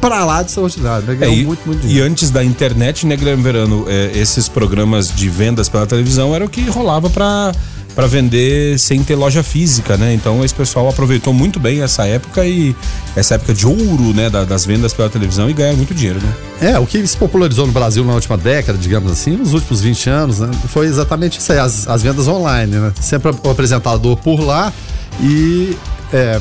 [0.00, 1.14] para lá de extraordinário, né?
[1.14, 2.06] Ganhou é, e, muito, muito dinheiro.
[2.06, 6.44] E antes da internet, né, Guilherme Verano, é, esses programas de vendas pela televisão era
[6.44, 7.52] o que rolava para
[7.96, 10.12] para vender sem ter loja física, né?
[10.12, 12.76] Então esse pessoal aproveitou muito bem essa época e
[13.16, 16.72] essa época de ouro, né, das vendas pela televisão e ganharam muito dinheiro, né?
[16.72, 20.10] É, o que se popularizou no Brasil na última década, digamos assim, nos últimos 20
[20.10, 22.92] anos, né, foi exatamente isso aí, as, as vendas online, né?
[23.00, 24.70] Sempre o apresentador por lá
[25.18, 25.74] e
[26.12, 26.38] é,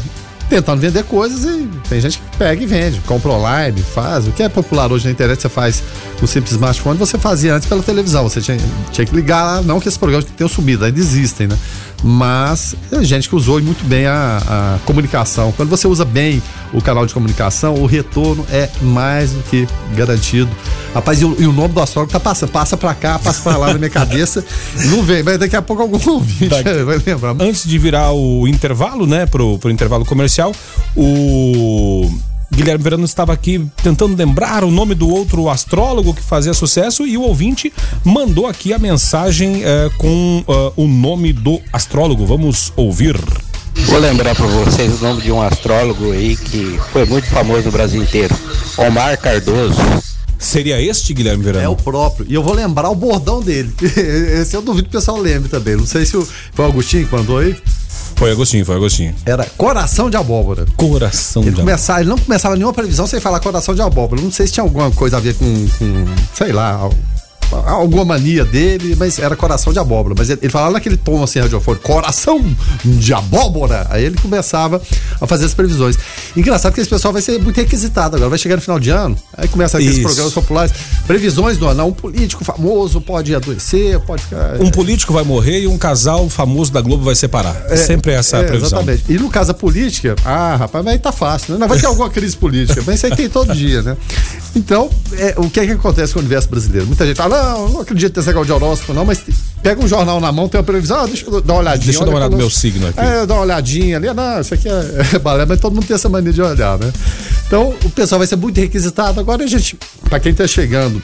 [0.50, 4.28] tentando vender coisas e tem gente que pega e vende, compra online, faz.
[4.28, 5.84] O que é popular hoje na internet, você faz
[6.20, 8.24] com simples smartphone, você fazia antes pela televisão.
[8.24, 8.58] Você tinha,
[8.92, 11.58] tinha que ligar, não que esses programas tenham subido, ainda existem, né?
[12.04, 15.52] Mas é gente que usou muito bem a, a comunicação.
[15.52, 16.42] Quando você usa bem
[16.74, 20.52] o canal de comunicação, o retorno é mais do que garantido.
[20.94, 23.58] Rapaz, e o, e o nome do astrólogo tá passando, passa pra cá, passa pra
[23.58, 24.46] lá na minha cabeça,
[24.90, 26.50] não vem, mas daqui a pouco algum ouvinte
[26.86, 27.36] vai lembrar.
[27.40, 30.54] Antes de virar o intervalo, né, pro, pro intervalo comercial,
[30.96, 32.10] o
[32.56, 37.18] Guilherme Verano estava aqui tentando lembrar o nome do outro astrólogo que fazia sucesso e
[37.18, 42.26] o ouvinte mandou aqui a mensagem uh, com uh, o nome do astrólogo.
[42.26, 43.20] Vamos ouvir.
[43.88, 47.72] Vou lembrar para vocês o nome de um astrólogo aí que foi muito famoso no
[47.72, 48.34] Brasil inteiro,
[48.78, 49.82] Omar Cardoso.
[50.40, 51.66] Seria este, Guilherme Verano?
[51.66, 52.26] É o próprio.
[52.30, 53.74] E eu vou lembrar o bordão dele.
[54.40, 55.76] Esse eu duvido que o pessoal lembre também.
[55.76, 57.56] Não sei se o, foi o Agostinho que mandou aí.
[58.16, 59.14] Foi Agostinho, foi Agostinho.
[59.26, 60.66] Era coração de abóbora.
[60.78, 64.22] Coração ele de começava, Ele não começava nenhuma previsão sem falar coração de abóbora.
[64.22, 65.46] Não sei se tinha alguma coisa a ver com,
[65.78, 66.90] com sei lá,
[67.66, 70.16] alguma mania dele, mas era coração de abóbora.
[70.18, 72.44] Mas ele, ele falava naquele tom assim, radiofônico, coração
[72.84, 73.88] de abóbora.
[73.90, 74.82] Aí ele começava
[75.20, 75.98] a fazer as previsões.
[76.36, 79.18] Engraçado que esse pessoal vai ser muito requisitado agora, vai chegar no final de ano,
[79.38, 80.04] aí começa aqueles Isso.
[80.08, 80.74] programas populares,
[81.08, 81.86] previsões do ano.
[81.86, 84.62] Um político famoso pode adoecer, pode ficar.
[84.62, 87.56] Um político vai morrer e um casal famoso da Globo vai separar.
[87.70, 88.80] É, Sempre essa é, previsão.
[88.80, 89.04] Exatamente.
[89.08, 91.60] E no caso da política, ah, rapaz, mas aí tá fácil, né?
[91.60, 93.98] Não vai ter alguma crise política, mas isso aí tem todo dia, né?
[94.56, 96.88] Então, é, o que é que acontece com o universo brasileiro?
[96.88, 99.24] Muita gente fala, não, não acredito nesse negócio de horóscopo, não, mas
[99.62, 101.86] pega um jornal na mão, tem uma previsão, ah, deixa eu dar uma olhadinha.
[101.86, 103.00] Deixa eu dar uma olhada no meu signo aqui.
[103.00, 105.96] É, dar uma olhadinha ali, não, isso aqui é, é balé, mas todo mundo tem
[105.96, 106.92] essa mania de olhar, né?
[107.48, 109.20] Então, o pessoal vai ser muito requisitado.
[109.20, 109.78] Agora, a gente,
[110.10, 111.02] para quem tá chegando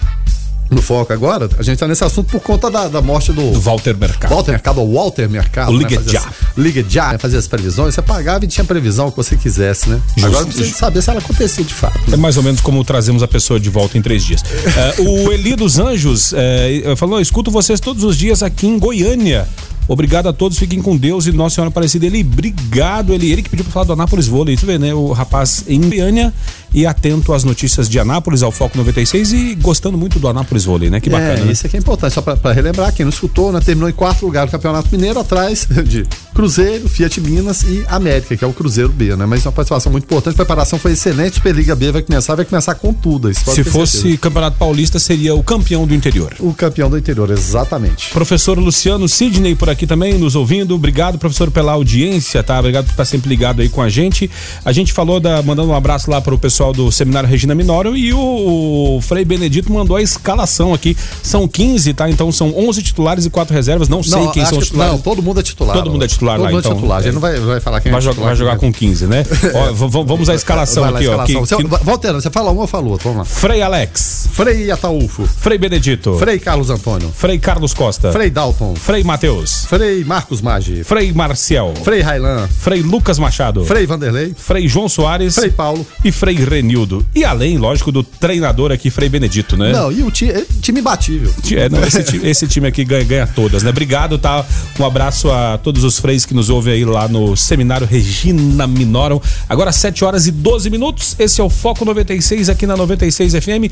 [0.72, 3.60] no foco agora, a gente tá nesse assunto por conta da, da morte do, do
[3.60, 4.34] Walter Mercado.
[4.34, 5.72] Walter Mercado, o Walter Mercado.
[5.72, 6.24] O Liga né, Já.
[6.58, 7.94] Liga Já, né, fazer as previsões.
[7.94, 10.02] Você pagava e tinha previsão que você quisesse, né?
[10.16, 12.00] Just, agora precisa saber se ela acontecia de fato.
[12.08, 12.14] Né?
[12.14, 14.42] É mais ou menos como trazemos a pessoa de volta em três dias.
[14.98, 19.46] uh, o Eli dos Anjos uh, falou: escuto vocês todos os dias aqui em Goiânia.
[19.88, 22.06] Obrigado a todos, fiquem com Deus e Nossa Senhora Aparecida.
[22.06, 24.94] Ele, obrigado, ele, ele que pediu pra falar do Anápolis Vôlei, tu vê, né?
[24.94, 26.34] O rapaz em Goiânia
[26.74, 30.90] e atento às notícias de Anápolis, ao Foco 96 e gostando muito do Anápolis Vôlei,
[30.90, 31.00] né?
[31.00, 31.50] Que é, bacana.
[31.50, 34.26] É, isso aqui é importante, só para relembrar, quem não escutou, né, terminou em quarto
[34.26, 38.90] lugar no Campeonato Mineiro, atrás de Cruzeiro, Fiat Minas e América, que é o Cruzeiro
[38.90, 39.26] B, né?
[39.26, 42.76] Mas uma participação muito importante, a preparação foi excelente, Superliga B vai começar, vai começar
[42.76, 43.34] com tudo.
[43.34, 44.18] Se fosse certeza.
[44.18, 46.34] Campeonato Paulista, seria o campeão do interior.
[46.40, 48.10] O campeão do interior, exatamente.
[48.12, 50.76] Professor Luciano Sidney por aqui também, nos ouvindo.
[50.76, 52.60] Obrigado, professor, pela audiência, tá?
[52.60, 54.30] Obrigado por estar sempre ligado aí com a gente.
[54.64, 57.98] A gente falou da, mandando um abraço lá para o pessoal do Seminário Regina Minório
[57.98, 60.96] e o, o Frei Benedito mandou a escalação aqui.
[61.24, 62.10] São 15, tá?
[62.10, 63.90] Então são 11 titulares e 4 reservas.
[63.90, 64.94] Não sei não, quem são os titulares.
[64.94, 65.76] Não, todo mundo é titular.
[65.76, 66.72] Todo mundo é titular todo lá, mundo é então.
[66.72, 67.00] É titular.
[67.00, 69.24] A gente não vai, vai falar quem vai é jogar, Vai jogar com 15, né?
[69.56, 71.24] ó, vamos à escalação aqui, ó.
[71.24, 71.64] Que, você, que...
[71.64, 73.12] Voltando, você fala um ou falou outro?
[73.12, 73.36] Vamos lá.
[73.36, 74.30] Frei Alex.
[74.32, 75.26] Frei Ataúfo.
[75.26, 76.16] Frei Benedito.
[76.18, 77.12] Frei Carlos Antônio.
[77.16, 78.12] Frei Carlos Costa.
[78.12, 78.76] Frei Dalton.
[78.76, 79.66] Frei Matheus.
[79.66, 80.84] Frei Marcos Maggi.
[80.84, 81.74] Frei Marcial.
[81.84, 82.48] Frei Railan.
[82.48, 83.64] Frei Lucas Machado.
[83.66, 84.34] Frei Vanderlei.
[84.38, 85.36] Frei João Soares.
[85.36, 85.86] Frei Paulo.
[86.04, 87.06] E Frei Renildo.
[87.16, 89.72] E além, lógico, do treinador aqui, Frei Benedito, né?
[89.72, 91.34] Não, e o time, é time imbatível.
[91.56, 93.70] É, não, esse, time, esse time aqui ganha, ganha todas, né?
[93.70, 94.46] Obrigado, tá?
[94.80, 99.20] Um abraço a todos os freis que nos ouvem aí lá no Seminário Regina Minorum.
[99.48, 101.16] Agora 7 horas e 12 minutos.
[101.18, 103.72] Esse é o Foco 96 aqui na 96 FM.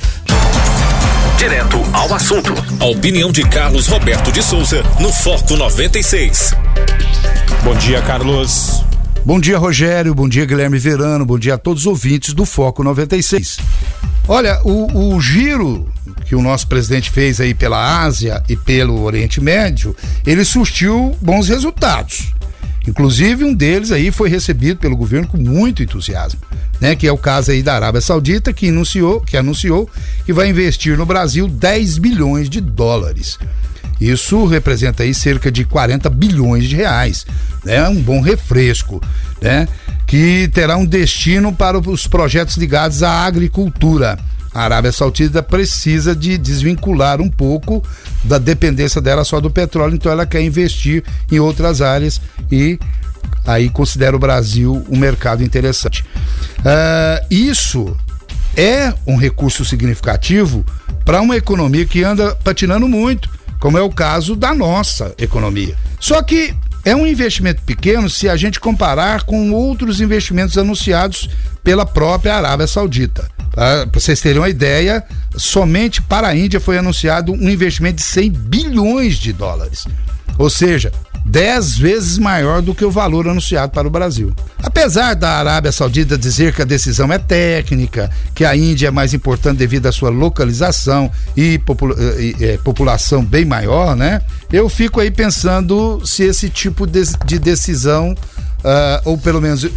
[1.37, 2.53] Direto ao assunto.
[2.79, 6.53] A opinião de Carlos Roberto de Souza no Foco 96.
[7.63, 8.88] Bom dia, Carlos.
[9.25, 10.15] Bom dia, Rogério.
[10.15, 11.25] Bom dia, Guilherme Verano.
[11.25, 13.59] Bom dia a todos os ouvintes do Foco 96.
[14.27, 15.87] Olha, o, o giro
[16.25, 21.49] que o nosso presidente fez aí pela Ásia e pelo Oriente Médio, ele surtiu bons
[21.49, 22.31] resultados.
[22.87, 26.39] Inclusive, um deles aí foi recebido pelo governo com muito entusiasmo,
[26.79, 26.95] né?
[26.95, 29.89] Que é o caso aí da Arábia Saudita, que anunciou, que anunciou
[30.25, 33.37] que vai investir no Brasil 10 bilhões de dólares.
[33.99, 37.25] Isso representa aí cerca de 40 bilhões de reais,
[37.63, 37.87] né?
[37.89, 39.01] Um bom refresco,
[39.41, 39.67] né?
[40.07, 44.17] Que terá um destino para os projetos ligados à agricultura.
[44.53, 47.83] A Arábia Saudita precisa de desvincular um pouco
[48.23, 52.19] da dependência dela só do petróleo, então ela quer investir em outras áreas
[52.51, 52.79] e
[53.45, 56.03] aí considera o Brasil um mercado interessante.
[56.59, 57.95] Uh, isso
[58.57, 60.65] é um recurso significativo
[61.05, 65.75] para uma economia que anda patinando muito, como é o caso da nossa economia.
[65.99, 71.29] Só que é um investimento pequeno se a gente comparar com outros investimentos anunciados
[71.63, 73.29] pela própria Arábia Saudita.
[73.51, 75.03] Para vocês terem uma ideia,
[75.35, 79.85] somente para a Índia foi anunciado um investimento de 100 bilhões de dólares.
[80.37, 80.91] Ou seja,
[81.29, 84.33] 10 vezes maior do que o valor anunciado para o Brasil.
[84.63, 89.13] Apesar da Arábia Saudita dizer que a decisão é técnica, que a Índia é mais
[89.13, 94.21] importante devido à sua localização e, popula e é, população bem maior, né?
[94.51, 99.67] Eu fico aí pensando se esse tipo de, de decisão, uh, ou pelo menos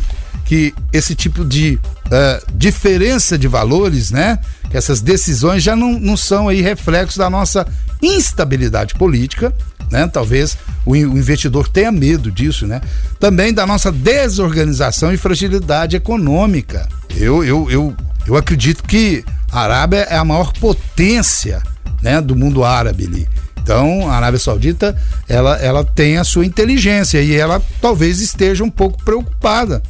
[0.47, 4.39] que esse tipo de uh, diferença de valores, né?
[4.73, 7.67] Essas decisões já não, não são aí reflexos da nossa
[8.03, 9.55] instabilidade política,
[9.93, 10.09] né?
[10.09, 12.81] Talvez o, investidor tenha medo disso, né?
[13.21, 16.89] Também da nossa desorganização e fragilidade econômica.
[17.15, 17.95] Eu, eu, eu,
[18.27, 21.63] eu acredito que a Arábia é a maior potência
[22.01, 23.29] né, do mundo árabe ali.
[23.63, 24.97] Então, a Arábia Saudita,
[25.29, 29.83] ela, ela tem a sua inteligência e ela talvez esteja um pouco preocupada,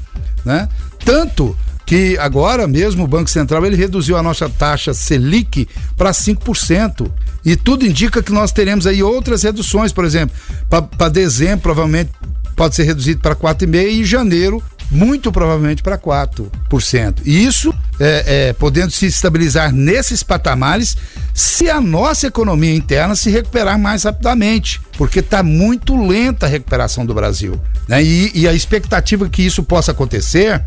[0.45, 0.69] né?
[1.05, 7.11] Tanto que agora mesmo o Banco Central ele reduziu a nossa taxa Selic para 5%.
[7.45, 10.37] E tudo indica que nós teremos aí outras reduções, por exemplo,
[10.69, 12.11] para dezembro provavelmente
[12.55, 17.23] pode ser reduzido para 4,5% e janeiro muito provavelmente para 4%.
[17.25, 20.97] E isso é, é, podendo se estabilizar nesses patamares
[21.33, 27.05] se a nossa economia interna se recuperar mais rapidamente, porque está muito lenta a recuperação
[27.05, 27.61] do Brasil.
[27.89, 28.03] Né?
[28.03, 30.63] E, e a expectativa que isso possa acontecer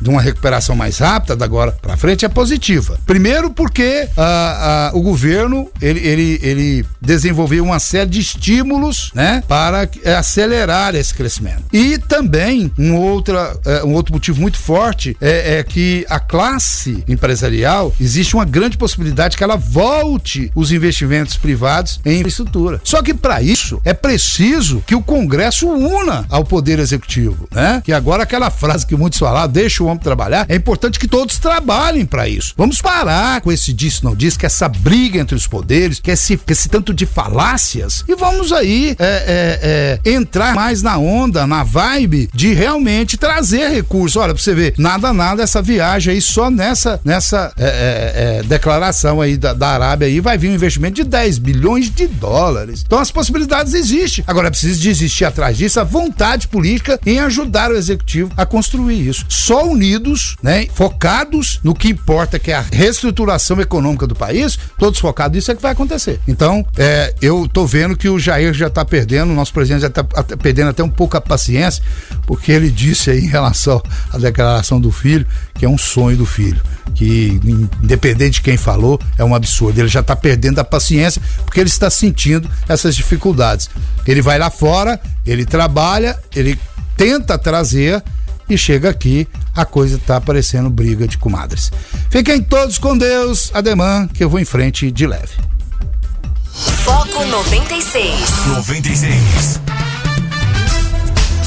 [0.00, 2.98] de uma recuperação mais rápida da agora para frente é positiva.
[3.06, 9.44] Primeiro porque ah, ah, o governo ele, ele, ele desenvolveu uma série de estímulos né,
[9.46, 11.62] para acelerar esse crescimento.
[11.72, 17.04] E também um, outra, eh, um outro motivo muito forte é, é que a classe
[17.06, 22.80] empresarial existe uma grande possibilidade que ela volte os investimentos privados em infraestrutura.
[22.82, 27.82] Só que para isso é preciso que o Congresso una ao Poder Executivo, né?
[27.84, 31.38] Que agora aquela frase que muitos falaram, deixa o homem trabalhar, é importante que todos
[31.38, 32.54] trabalhem para isso.
[32.56, 36.36] Vamos parar com esse disse não diz, que essa briga entre os poderes, que esse,
[36.36, 41.46] que esse tanto de falácias e vamos aí é, é, é, entrar mais na onda,
[41.46, 44.16] na vibe de realmente trazer recursos.
[44.16, 48.42] Olha, pra você ver, nada, nada essa viagem aí só nessa, nessa é, é, é,
[48.42, 52.82] declaração aí da, da Arábia aí vai vir um investimento de 10 bilhões de dólares.
[52.84, 54.24] Então as possibilidades existem.
[54.26, 59.08] Agora preciso de existir atrás disso a vontade política em ajudar o executivo a construir
[59.08, 59.24] isso.
[59.28, 64.98] Só unidos, né, focados no que importa, que é a reestruturação econômica do país, todos
[64.98, 66.20] focados nisso é que vai acontecer.
[66.26, 69.90] Então, é, eu tô vendo que o Jair já tá perdendo, o nosso presidente já
[69.90, 71.82] tá perdendo até um pouco a paciência,
[72.26, 73.82] porque ele disse aí em relação
[74.12, 76.60] à declaração do filho, que é um sonho do filho,
[76.94, 77.40] que
[77.82, 79.78] independente de quem falou, é um absurdo.
[79.78, 83.35] Ele já está perdendo a paciência porque ele está sentindo essas dificuldades.
[84.06, 86.58] Ele vai lá fora, ele trabalha, ele
[86.96, 88.02] tenta trazer
[88.48, 91.70] e chega aqui, a coisa tá parecendo briga de comadres.
[92.10, 95.34] Fiquem todos com Deus, ademã, que eu vou em frente de leve.
[96.84, 98.46] Foco 96.
[98.46, 99.60] 96.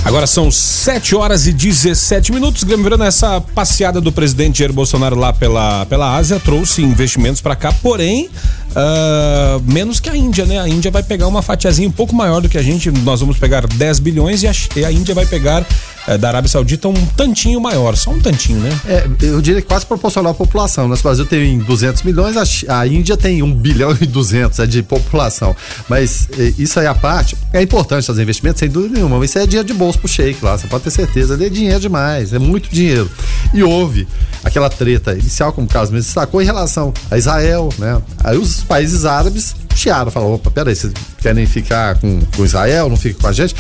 [0.05, 2.63] Agora são 7 horas e 17 minutos.
[2.63, 7.71] Lembrando, essa passeada do presidente Jair Bolsonaro lá pela, pela Ásia trouxe investimentos para cá,
[7.81, 8.29] porém,
[8.71, 10.59] uh, menos que a Índia, né?
[10.59, 12.89] A Índia vai pegar uma fatiazinha um pouco maior do que a gente.
[12.89, 15.65] Nós vamos pegar 10 bilhões e a, e a Índia vai pegar
[16.17, 18.69] da Arábia Saudita um tantinho maior, só um tantinho, né?
[18.87, 20.87] É, eu diria que quase proporcional à população.
[20.87, 24.81] Nosso Brasil tem 200 milhões, a, a Índia tem 1 bilhão e 200 é de
[24.83, 25.55] população.
[25.87, 29.19] Mas é, isso aí à parte, é importante fazer investimentos, sem dúvida nenhuma.
[29.19, 31.33] Mas isso é dinheiro de bolso pro shake lá, você pode ter certeza.
[31.43, 33.09] É dinheiro demais, é muito dinheiro.
[33.53, 34.07] E houve
[34.43, 38.01] aquela treta inicial, como o Carlos mesmo destacou, em relação a Israel, né?
[38.23, 42.97] Aí os países árabes chiaram, falaram, opa, peraí, vocês querem ficar com, com Israel, não
[42.97, 43.55] fica com a gente?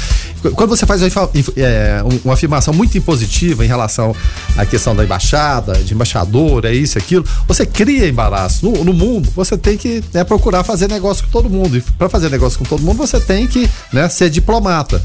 [0.55, 4.15] Quando você faz é, uma afirmação muito impositiva em relação
[4.57, 8.65] à questão da embaixada, de embaixador, é isso, aquilo, você cria embaraço.
[8.65, 11.77] No, no mundo, você tem que né, procurar fazer negócio com todo mundo.
[11.77, 15.01] E para fazer negócio com todo mundo, você tem que né, ser diplomata.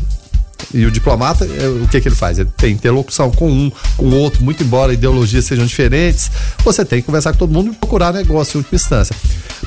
[0.72, 2.38] E o diplomata, é, o que, que ele faz?
[2.38, 6.30] Ele tem interlocução com um, com o outro, muito embora ideologias sejam diferentes,
[6.64, 9.14] você tem que conversar com todo mundo e procurar negócio em última instância.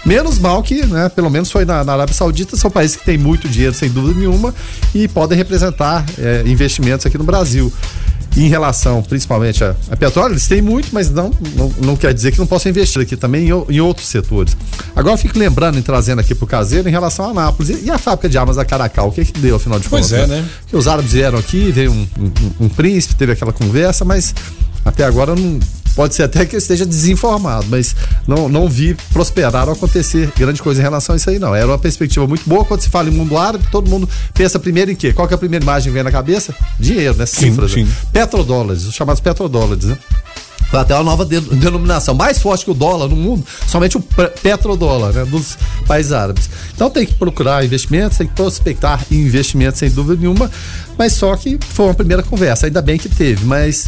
[0.06, 3.18] Menos mal que, né, pelo menos foi na, na Arábia Saudita, são países que têm
[3.18, 4.54] muito dinheiro, sem dúvida nenhuma,
[4.94, 7.72] e podem representar é, investimentos aqui no Brasil
[8.46, 12.32] em relação principalmente a, a, petróleo, eles têm muito, mas não, não, não, quer dizer
[12.32, 14.56] que não possam investir aqui também em, em outros setores.
[14.96, 17.70] Agora eu fico lembrando e trazendo aqui para o caseiro em relação a Anápolis.
[17.70, 20.10] E, e, a fábrica de armas da Caracal, o que, que deu afinal de contas?
[20.10, 20.46] Pois é, né?
[20.68, 24.34] Que os árabes vieram aqui, veio um, um, um príncipe, teve aquela conversa, mas
[24.86, 25.60] até agora não,
[25.98, 27.96] Pode ser até que eu esteja desinformado, mas
[28.28, 31.56] não, não vi prosperar ou acontecer grande coisa em relação a isso aí, não.
[31.56, 32.64] Era uma perspectiva muito boa.
[32.64, 35.12] Quando se fala em mundo árabe, todo mundo pensa primeiro em quê?
[35.12, 36.54] Qual que é a primeira imagem que vem na cabeça?
[36.80, 37.26] Dinheiro, né?
[37.26, 37.72] Cifras.
[37.72, 37.90] Sim, sim.
[37.90, 37.96] Né?
[38.14, 39.98] Petrodólares, os chamados petrodólares, né?
[40.72, 45.14] até uma nova de, denominação, mais forte que o dólar no mundo, somente o petrodólar,
[45.14, 45.58] né, dos
[45.88, 46.48] países árabes.
[46.76, 50.52] Então tem que procurar investimentos, tem que prospectar investimentos sem dúvida nenhuma,
[50.96, 53.88] mas só que foi uma primeira conversa, ainda bem que teve, mas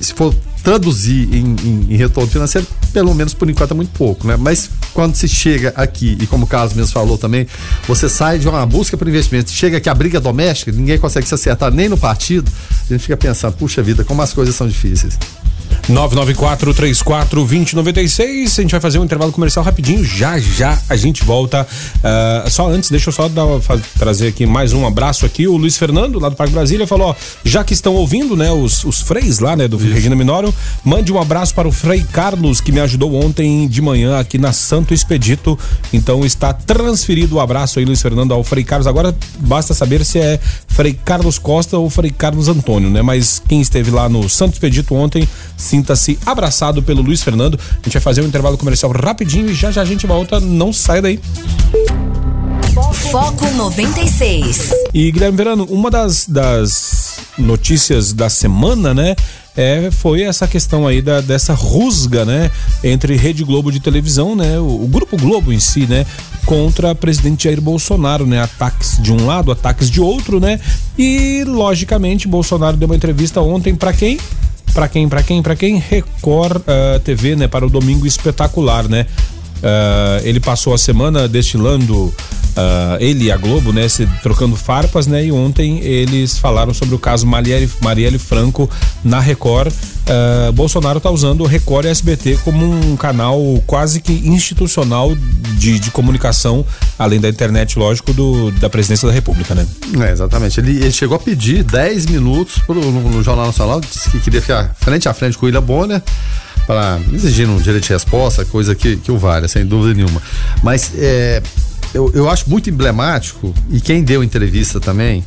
[0.00, 4.26] se for traduzir em, em, em, retorno financeiro, pelo menos por enquanto é muito pouco,
[4.26, 4.36] né?
[4.36, 7.46] Mas quando se chega aqui, e como o Carlos mesmo falou também,
[7.86, 11.34] você sai de uma busca por investimento, chega aqui a briga doméstica, ninguém consegue se
[11.34, 12.50] acertar nem no partido,
[12.88, 15.18] a gente fica pensando, puxa vida, como as coisas são difíceis.
[15.88, 18.58] 994-34-2096.
[18.58, 20.04] A gente vai fazer um intervalo comercial rapidinho.
[20.04, 21.66] Já, já a gente volta.
[21.96, 23.46] Uh, só antes, deixa eu só dar,
[23.98, 25.46] trazer aqui mais um abraço aqui.
[25.46, 27.14] O Luiz Fernando, lá do Parque Brasília, falou: ó,
[27.44, 29.92] já que estão ouvindo, né, os, os freis lá, né, do Isso.
[29.92, 30.52] Regina Minório,
[30.84, 34.52] mande um abraço para o Frei Carlos, que me ajudou ontem de manhã aqui na
[34.52, 35.58] Santo Expedito.
[35.92, 38.86] Então está transferido o abraço aí, Luiz Fernando, ao Frei Carlos.
[38.86, 43.02] Agora basta saber se é Frei Carlos Costa ou Frei Carlos Antônio, né?
[43.02, 45.28] Mas quem esteve lá no Santo Expedito ontem,
[45.58, 47.58] sinta-se abraçado pelo Luiz Fernando.
[47.70, 50.40] A gente vai fazer um intervalo comercial rapidinho e já já a gente volta.
[50.40, 51.20] Não sai daí.
[53.10, 54.70] Foco 96.
[54.94, 59.16] E Guilherme Verano, uma das, das notícias da semana, né?
[59.56, 62.48] É, foi essa questão aí da, dessa rusga, né,
[62.84, 66.06] entre Rede Globo de televisão, né, o, o Grupo Globo em si, né,
[66.46, 70.60] contra o presidente Jair Bolsonaro, né, ataques de um lado, ataques de outro, né,
[70.96, 74.20] e logicamente Bolsonaro deu uma entrevista ontem para quem?
[74.74, 75.08] Para quem?
[75.08, 75.42] Para quem?
[75.42, 75.78] Para quem?
[75.78, 79.06] Record uh, eh, TV, né, para o Domingo Espetacular, né?
[79.58, 82.14] Uh, ele passou a semana destilando
[82.58, 86.92] Uh, ele e a Globo, né, se trocando farpas, né, e ontem eles falaram sobre
[86.92, 88.68] o caso Marielle, Marielle Franco
[89.04, 89.72] na Record.
[89.72, 95.14] Uh, Bolsonaro está usando o Record e SBT como um canal quase que institucional
[95.56, 96.66] de, de comunicação,
[96.98, 99.64] além da internet, lógico, do, da presidência da República, né?
[100.00, 100.58] É, exatamente.
[100.58, 104.40] Ele, ele chegou a pedir 10 minutos pro, no, no, Jornal Nacional, disse que queria
[104.40, 106.02] ficar frente a frente com o William Bonner
[106.66, 110.20] para exigir um direito de resposta, coisa que, que o vale, sem dúvida nenhuma.
[110.62, 111.42] Mas é,
[111.94, 115.24] eu, eu acho muito emblemático, e quem deu entrevista também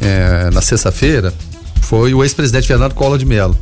[0.00, 1.32] é, na sexta-feira
[1.82, 3.56] foi o ex-presidente Fernando Collor de Mello.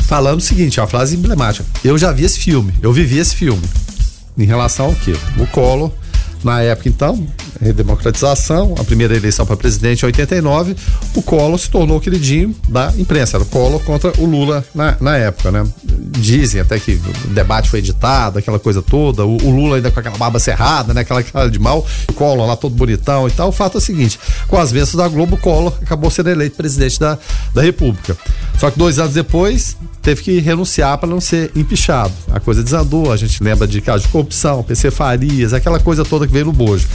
[0.00, 1.64] Falando o seguinte, uma frase emblemática.
[1.84, 3.62] Eu já vi esse filme, eu vivi esse filme.
[4.38, 5.14] Em relação ao quê?
[5.38, 5.90] O Collor
[6.44, 7.26] na época, então,
[7.60, 10.76] redemocratização, a primeira eleição para presidente em 89,
[11.14, 13.36] o Collor se tornou queridinho da imprensa.
[13.36, 15.66] Era o Collor contra o Lula na, na época, né?
[16.18, 20.00] Dizem até que o debate foi editado, aquela coisa toda, o, o Lula ainda com
[20.00, 21.00] aquela barba cerrada, né?
[21.02, 23.48] Aquela cara de mal, o Collor lá todo bonitão e tal.
[23.48, 24.18] O fato é o seguinte:
[24.48, 27.18] com as bênçãos da Globo, o Collor acabou sendo eleito presidente da,
[27.54, 28.16] da República.
[28.58, 29.76] Só que dois anos depois,
[30.06, 32.14] teve que renunciar para não ser empichado.
[32.30, 36.25] A coisa desandou, a gente lembra de casos de corrupção, PC Farias, aquela coisa toda
[36.26, 36.86] que veio no bojo.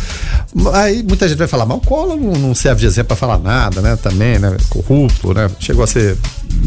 [0.73, 3.81] Aí muita gente vai falar, mas o Collor não, serve de exemplo para falar nada,
[3.81, 3.95] né?
[3.95, 4.55] Também, né?
[4.69, 5.49] Corrupto, né?
[5.59, 6.17] Chegou a ser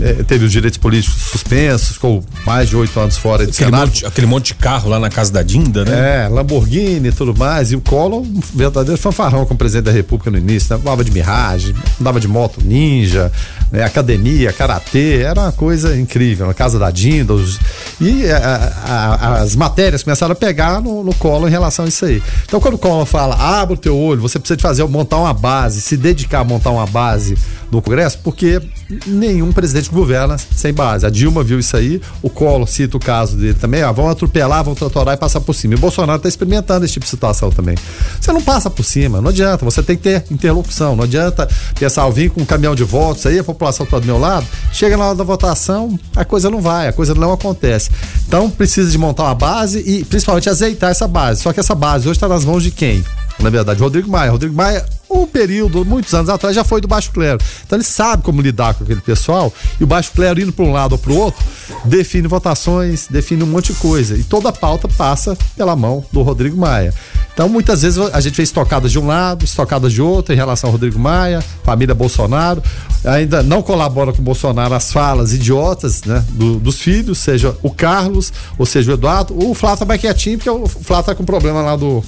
[0.00, 3.86] é, teve os direitos políticos suspensos, ficou mais de oito anos fora de aquele Senado.
[3.86, 6.24] Monte, aquele monte de carro lá na casa da Dinda, né?
[6.24, 7.70] É, Lamborghini e tudo mais.
[7.70, 10.80] E o Collor, um verdadeiro fanfarrão como presidente da República no início, né?
[10.80, 13.30] Andava de miragem, andava de moto ninja,
[13.74, 13.84] né?
[13.84, 16.46] academia, karatê, era uma coisa incrível.
[16.46, 17.34] Na casa da Dinda.
[17.34, 17.58] Os...
[18.00, 22.04] E a, a, as matérias começaram a pegar no, no Collor em relação a isso
[22.04, 22.22] aí.
[22.44, 25.34] Então, quando o Collor fala, abre o teu olho, você precisa de fazer, montar uma
[25.34, 27.36] base, se dedicar a montar uma base
[27.70, 28.60] no Congresso, porque
[29.06, 31.06] nenhum presidente governa sem base.
[31.06, 34.64] A Dilma viu isso aí, o Collor cita o caso dele também, ah, vão atropelar,
[34.64, 35.74] vão tratorar e passar por cima.
[35.74, 37.76] E o Bolsonaro está experimentando esse tipo de situação também.
[38.20, 41.48] Você não passa por cima, não adianta, você tem que ter interlocução, não adianta
[41.78, 44.96] pensar, vim com um caminhão de votos aí, a população está do meu lado, chega
[44.96, 47.90] na hora da votação, a coisa não vai, a coisa não acontece.
[48.26, 51.42] Então precisa de montar uma base e principalmente azeitar essa base.
[51.42, 53.04] Só que essa base hoje está nas mãos de quem?
[53.38, 54.30] Na verdade, Rodrigo Maia.
[54.30, 57.38] Rodrigo Maia um período, muitos anos atrás, já foi do baixo clero.
[57.64, 60.72] Então ele sabe como lidar com aquele pessoal e o baixo clero indo para um
[60.72, 61.44] lado ou para o outro
[61.84, 64.16] define votações, define um monte de coisa.
[64.16, 66.92] E toda a pauta passa pela mão do Rodrigo Maia.
[67.32, 70.68] Então muitas vezes a gente vê estocadas de um lado, estocadas de outro em relação
[70.68, 72.62] ao Rodrigo Maia, família Bolsonaro.
[73.04, 77.70] Ainda não colabora com o Bolsonaro as falas idiotas né, do, dos filhos, seja o
[77.70, 79.34] Carlos, ou seja o Eduardo.
[79.36, 82.02] O Flávio tá mais quietinho, porque o Flávio tá com problema lá do,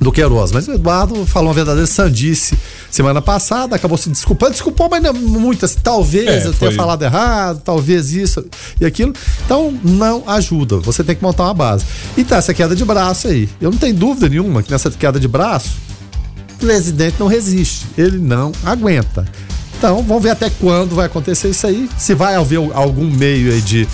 [0.00, 0.52] do Queiroz.
[0.52, 2.56] Mas o Eduardo falou uma verdadeira sandice
[2.90, 7.02] semana passada, acabou se desculpando, desculpou, mas não muito assim, talvez é, eu tenha falado
[7.02, 8.44] errado, talvez isso
[8.80, 9.12] e aquilo.
[9.44, 11.84] Então não ajuda, você tem que montar uma base.
[12.16, 13.48] E tá essa queda de braço aí.
[13.60, 15.70] Eu não tenho dúvida nenhuma que nessa queda de braço,
[16.54, 19.26] o presidente não resiste, ele não aguenta.
[19.78, 21.88] Então, vamos ver até quando vai acontecer isso aí.
[21.98, 23.86] Se vai haver algum meio aí de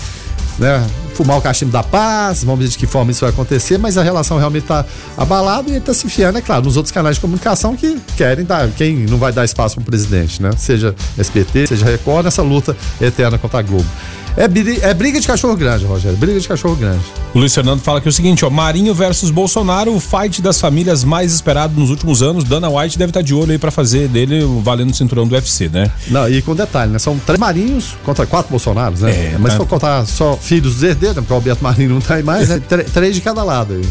[0.57, 3.97] né, fumar o cachimbo da paz, vamos ver de que forma isso vai acontecer, mas
[3.97, 4.85] a relação realmente está
[5.17, 8.45] abalada e ele está se enfiando, é claro, nos outros canais de comunicação que querem
[8.45, 10.51] dar, quem não vai dar espaço para o presidente, né?
[10.57, 13.87] Seja SBT, seja Record, nessa luta eterna contra a Globo.
[14.35, 16.17] É, é briga de cachorro grande, Rogério.
[16.17, 17.03] Briga de cachorro grande.
[17.33, 18.49] O Luiz Fernando fala que é o seguinte, ó.
[18.49, 22.43] Marinho versus Bolsonaro, o fight das famílias mais esperado nos últimos anos.
[22.43, 25.35] Dana White deve estar de olho aí para fazer dele o valendo o cinturão do
[25.35, 25.91] UFC, né?
[26.07, 26.99] Não, e com detalhe, né?
[26.99, 29.11] São três Marinhos contra quatro Bolsonaros, né?
[29.11, 29.51] É, Mas tá.
[29.51, 32.49] se for contar só filhos dos herdeiros, porque o Alberto Marinho não tá aí mais,
[32.49, 32.59] é
[32.91, 33.85] três de cada lado aí.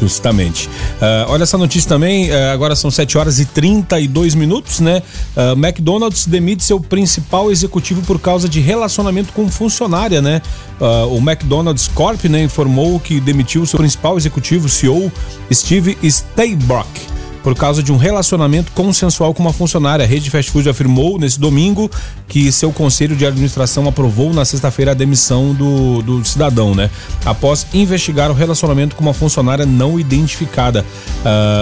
[0.00, 0.66] Justamente.
[0.66, 5.02] Uh, olha essa notícia também, uh, agora são 7 horas e 32 minutos, né?
[5.36, 10.42] Uh, McDonald's demite seu principal executivo por causa de relacionamento com funcionária, né?
[11.10, 15.10] o McDonald's Corp né, informou que demitiu seu principal executivo, CEO,
[15.50, 17.13] Steve Staybrock
[17.44, 20.02] por causa de um relacionamento consensual com uma funcionária.
[20.02, 21.90] A rede fast food afirmou nesse domingo
[22.26, 26.90] que seu conselho de administração aprovou na sexta-feira a demissão do, do cidadão, né?
[27.22, 30.84] Após investigar o relacionamento com uma funcionária não identificada.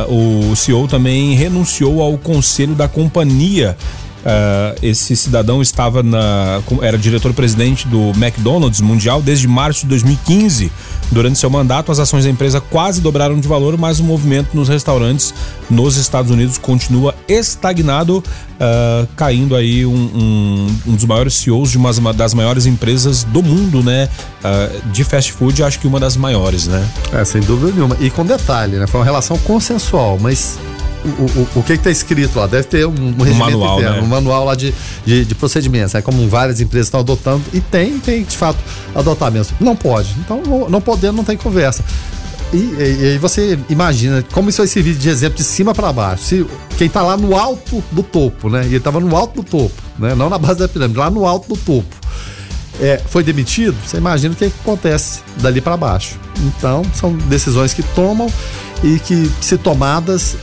[0.09, 3.77] Uh, o CEO também renunciou ao conselho da companhia
[4.23, 6.63] Uh, esse cidadão estava na.
[6.81, 10.71] era diretor-presidente do McDonald's Mundial desde março de 2015.
[11.11, 14.69] Durante seu mandato, as ações da empresa quase dobraram de valor, mas o movimento nos
[14.69, 15.35] restaurantes
[15.69, 21.77] nos Estados Unidos continua estagnado, uh, caindo aí um, um, um, dos maiores CEOs de
[21.77, 24.09] uma das maiores empresas do mundo, né?
[24.39, 26.89] Uh, de fast food, acho que uma das maiores, né?
[27.13, 27.97] É, sem dúvida nenhuma.
[28.01, 28.87] E com detalhe, né?
[28.87, 30.59] Foi uma relação consensual, mas
[31.09, 32.47] o, o, que está escrito lá?
[32.47, 34.03] Deve ter um, um, manual, interno, né?
[34.03, 34.73] um manual lá de,
[35.05, 36.03] de, de, procedimentos, né?
[36.03, 38.59] como várias empresas estão adotando, e tem, tem de fato
[38.95, 39.57] adotar mesmo.
[39.61, 40.15] Não pode.
[40.19, 41.85] Então, não podendo, não tem conversa.
[42.53, 46.23] E, aí você imagina como isso vai servir de exemplo de cima para baixo.
[46.23, 46.47] Se
[46.77, 48.63] quem está lá no alto do topo, né?
[48.65, 50.15] E ele estava no alto do topo, né?
[50.15, 51.97] Não na base da pirâmide, lá no alto do topo.
[52.81, 56.19] É, foi demitido, você imagina o que, é que acontece dali para baixo.
[56.41, 58.31] Então, são decisões que tomam
[58.83, 60.37] e que, se tomadas,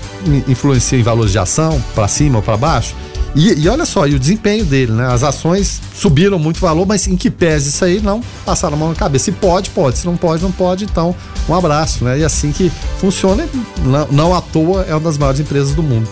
[0.47, 2.95] influenciam em valores de ação, para cima ou para baixo.
[3.35, 5.05] E, e, olha só, e o desempenho dele, né?
[5.05, 8.89] As ações subiram muito valor, mas em que pese isso aí, não passaram a mão
[8.89, 9.25] na cabeça.
[9.25, 9.99] Se pode, pode.
[9.99, 10.85] Se não pode, não pode.
[10.85, 11.15] Então,
[11.47, 12.19] um abraço, né?
[12.19, 13.47] E assim que funciona,
[13.83, 16.09] não, não à toa, é uma das maiores empresas do mundo.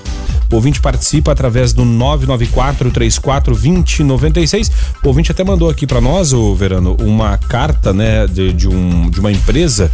[0.52, 4.72] O ouvinte participa através do 994 34 2096.
[5.04, 9.10] O ouvinte até mandou aqui para nós, o Verano, uma carta, né, de, de, um,
[9.10, 9.92] de uma empresa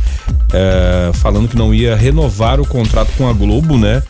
[0.54, 4.04] é, falando que não ia renovar o contrato com a Globo, né?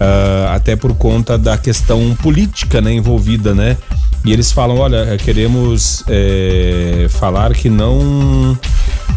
[0.00, 3.76] É, até por conta da questão política, né, envolvida, né?
[4.24, 8.58] E eles falam, olha, queremos é, falar que não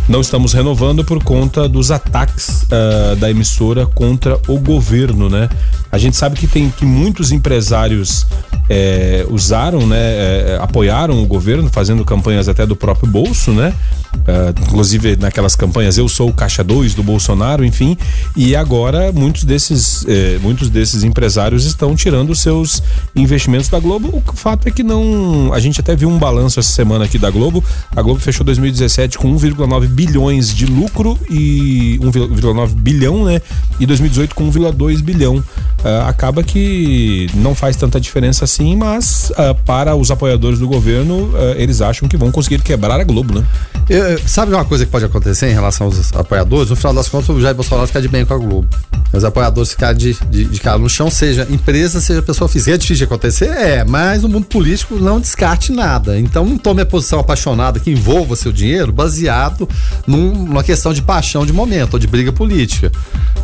[0.08, 5.48] não estamos renovando por conta dos ataques uh, da emissora contra o governo, né?
[5.92, 8.26] A gente sabe que tem que muitos empresários
[8.70, 13.74] é, usaram, né, é, apoiaram o governo, fazendo campanhas até do próprio bolso, né?
[14.12, 17.98] Uh, inclusive naquelas campanhas Eu sou o Caixa 2 do Bolsonaro, enfim.
[18.36, 22.84] E agora muitos desses, é, muitos desses empresários estão tirando seus
[23.16, 24.22] investimentos da Globo.
[24.26, 25.52] O fato é que não.
[25.54, 27.64] A gente até viu um balanço essa semana aqui da Globo.
[27.96, 33.42] A Globo fechou 2017 com 1,9 bilhões de lucro e 1,9 bilhão, né?
[33.80, 35.44] E 2018 com 1,2 bilhão.
[35.82, 41.24] Uh, acaba que não faz tanta diferença assim, mas uh, para os apoiadores do governo,
[41.30, 43.46] uh, eles acham que vão conseguir quebrar a Globo, né?
[43.90, 46.70] Eu, sabe uma coisa que pode acontecer em relação aos apoiadores?
[46.70, 48.68] No final das contas, o Jair Bolsonaro fica de bem com a Globo.
[49.12, 52.74] Os apoiadores ficarem de, de, de cara no chão, seja empresa, seja pessoa física.
[52.74, 53.50] É difícil de acontecer?
[53.50, 56.18] É, mas no mundo político não descarte nada.
[56.18, 59.68] Então não tome a posição apaixonada que envolva seu dinheiro baseado
[60.08, 62.90] num, numa questão de paixão de momento ou de briga política.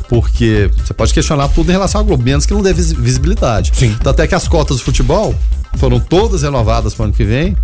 [0.08, 3.72] Porque você pode questionar tudo em relação à Globo, menos que não dê visibilidade.
[3.74, 3.96] Sim.
[4.04, 5.34] Tanto é que as cotas do futebol
[5.78, 7.56] foram todas renovadas para o ano que vem.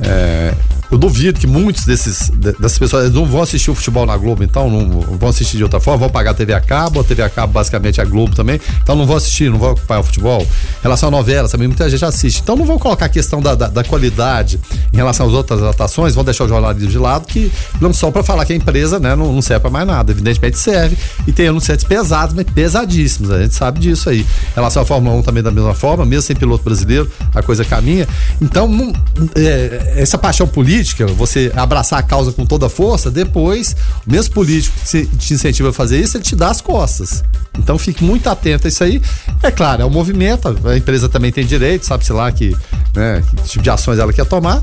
[0.00, 0.52] É,
[0.92, 4.68] eu duvido que muitos desses dessas pessoas não vão assistir o futebol na Globo, então
[4.68, 7.30] não vão assistir de outra forma, vão pagar a TV a cabo, a TV a
[7.30, 10.42] cabo basicamente é a Globo também, então não vão assistir, não vão acompanhar o futebol.
[10.42, 12.42] Em relação a novelas, também muita gente assiste.
[12.42, 14.60] Então não vão colocar a questão da, da, da qualidade
[14.92, 18.22] em relação às outras adaptações, vão deixar o jornalismo de lado, que não só para
[18.22, 21.48] falar que a empresa né, não, não serve para mais nada, evidentemente serve, e tem
[21.48, 24.20] anunciantes pesados, mas pesadíssimos, a gente sabe disso aí.
[24.20, 27.64] Em relação à Fórmula 1 também da mesma forma, mesmo sem piloto brasileiro, a coisa
[27.64, 28.06] caminha.
[28.42, 28.92] Então, não,
[29.34, 30.81] é, essa paixão política,
[31.16, 33.76] você abraçar a causa com toda a força, depois,
[34.06, 37.22] o mesmo político que te incentiva a fazer isso, ele te dá as costas.
[37.58, 39.02] Então fique muito atento a isso aí.
[39.42, 42.56] É claro, é um movimento, a empresa também tem direito, sabe-se lá que,
[42.94, 44.62] né, que tipo de ações ela quer tomar.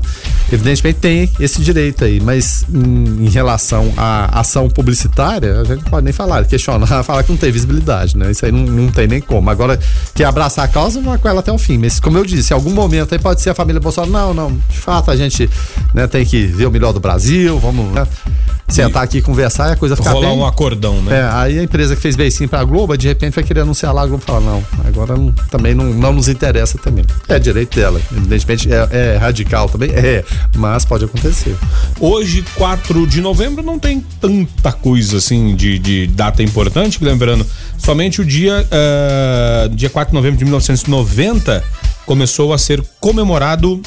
[0.52, 5.90] Evidentemente tem esse direito aí, mas em, em relação à ação publicitária, a gente não
[5.90, 8.30] pode nem falar, questionar, falar que não tem visibilidade, né?
[8.30, 9.48] Isso aí não, não tem nem como.
[9.50, 9.78] Agora,
[10.14, 11.78] quer abraçar a causa, vai com ela até o fim.
[11.78, 14.56] Mas como eu disse, em algum momento aí pode ser a família Bolsonaro, não, não,
[14.68, 15.48] de fato a gente
[15.94, 18.06] né, tem que ver o melhor do Brasil, vamos né,
[18.68, 20.38] sentar aqui e conversar e a coisa ficar Rolar bem.
[20.38, 21.20] um acordão, né?
[21.20, 24.02] É, aí a empresa que fez beicinho pra Globo, de repente vai querer anunciar lá,
[24.02, 27.04] a Globo fala, não, agora não, também não, não nos interessa também.
[27.28, 30.24] É direito dela, evidentemente é, é, radical também, é,
[30.56, 31.56] mas pode acontecer.
[31.98, 37.46] Hoje, 4 de novembro, não tem tanta coisa assim de, de data importante, lembrando,
[37.78, 41.62] somente o dia, uh, dia 4 de novembro de 1990
[42.06, 43.80] começou a ser comemorado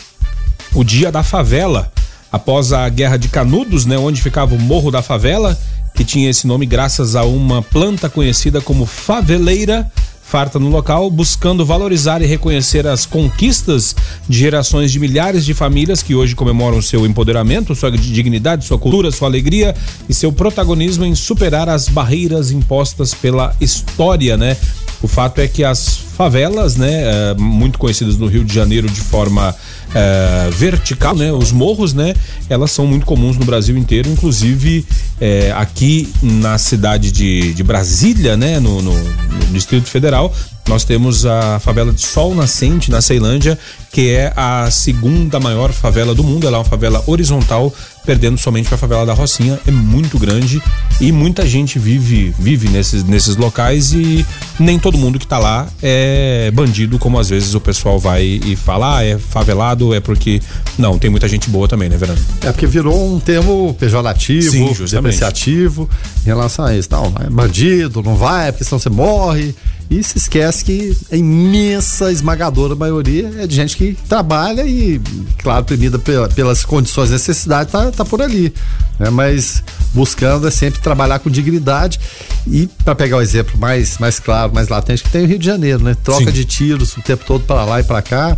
[0.73, 1.91] o Dia da Favela
[2.33, 5.55] após a Guerra de Canudos, né, onde ficava o Morro da Favela,
[5.93, 9.87] que tinha esse nome graças a uma planta conhecida como faveleira
[10.33, 13.95] farta no local, buscando valorizar e reconhecer as conquistas
[14.27, 19.11] de gerações de milhares de famílias que hoje comemoram seu empoderamento, sua dignidade, sua cultura,
[19.11, 19.75] sua alegria
[20.09, 24.57] e seu protagonismo em superar as barreiras impostas pela história, né?
[25.03, 29.01] O fato é que as favelas, né, eh, muito conhecidas no Rio de Janeiro de
[29.01, 29.55] forma
[29.93, 31.31] é, vertical, né?
[31.31, 32.13] Os morros, né?
[32.49, 34.85] Elas são muito comuns no Brasil inteiro, inclusive
[35.19, 38.59] é, aqui na cidade de, de Brasília, né?
[38.59, 40.33] No, no, no Distrito Federal,
[40.67, 43.59] nós temos a favela de Sol Nascente, na Ceilândia,
[43.91, 46.47] que é a segunda maior favela do mundo.
[46.47, 47.73] Ela é uma favela horizontal,
[48.05, 49.59] perdendo somente para a favela da Rocinha.
[49.67, 50.61] É muito grande
[50.99, 54.25] e muita gente vive vive nesses, nesses locais e
[54.59, 58.55] nem todo mundo que está lá é bandido, como às vezes o pessoal vai e
[58.55, 60.41] fala, ah, é favelado, é porque.
[60.77, 62.19] Não, tem muita gente boa também, né, Verano?
[62.41, 65.89] É porque virou um termo pejorativo, Sim, depreciativo
[66.23, 66.89] em relação a isso.
[66.91, 69.55] Não, é bandido, não vai, porque senão você morre.
[69.89, 74.99] E se esquece que a imensa, esmagadora maioria é de gente que trabalha e,
[75.37, 78.53] claro, premida pela, pelas condições de necessidade, tá, tá por ali.
[78.99, 79.09] Né?
[79.09, 79.63] Mas
[79.93, 81.99] buscando é sempre trabalhar com dignidade.
[82.47, 85.45] E, para pegar o exemplo mais, mais claro, mais latente, que tem o Rio de
[85.45, 85.95] Janeiro, né?
[86.03, 86.31] Troca Sim.
[86.31, 88.37] de tiros o tempo todo para lá e para cá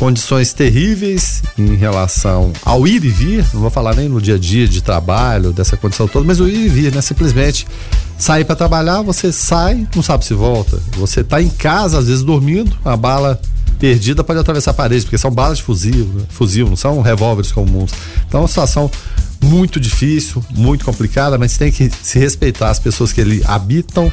[0.00, 4.38] condições terríveis em relação ao ir e vir, não vou falar nem no dia a
[4.38, 7.02] dia de trabalho, dessa condição toda, mas o ir e vir, né?
[7.02, 7.66] Simplesmente
[8.20, 10.80] sair para trabalhar, você sai, não sabe se volta.
[10.98, 13.40] Você tá em casa, às vezes dormindo, a bala
[13.78, 16.24] perdida pode atravessar a parede, porque são balas de fuzil, né?
[16.28, 17.90] fuzil, não são revólveres comuns.
[18.28, 18.90] Então é uma situação
[19.42, 24.12] muito difícil, muito complicada, mas tem que se respeitar as pessoas que ali habitam,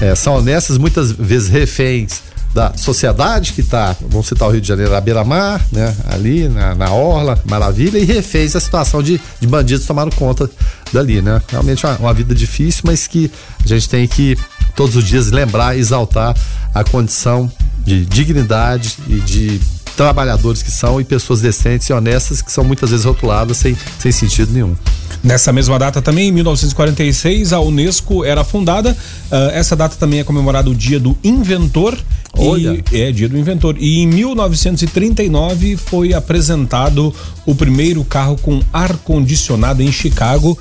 [0.00, 4.66] é, são honestas, muitas vezes reféns da sociedade que está, vamos citar o Rio de
[4.66, 5.94] Janeiro, à beira-mar, né?
[6.08, 10.50] Ali na, na Orla, maravilha, e refez a situação de, de bandidos tomaram conta
[10.92, 11.40] dali, né?
[11.48, 13.30] Realmente uma, uma vida difícil, mas que
[13.64, 14.36] a gente tem que
[14.74, 16.36] todos os dias lembrar exaltar
[16.74, 17.50] a condição
[17.84, 19.60] de dignidade e de
[19.96, 24.10] trabalhadores que são e pessoas decentes e honestas que são muitas vezes rotuladas sem, sem
[24.10, 24.74] sentido nenhum.
[25.22, 28.96] Nessa mesma data também, em 1946, a Unesco era fundada.
[29.30, 31.98] Uh, essa data também é comemorado o Dia do Inventor.
[32.36, 32.82] Olha.
[32.92, 33.76] E, é, Dia do Inventor.
[33.78, 37.14] E em 1939 foi apresentado
[37.44, 40.58] o primeiro carro com ar-condicionado em Chicago,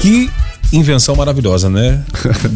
[0.00, 0.30] que
[0.72, 2.02] invenção maravilhosa, né?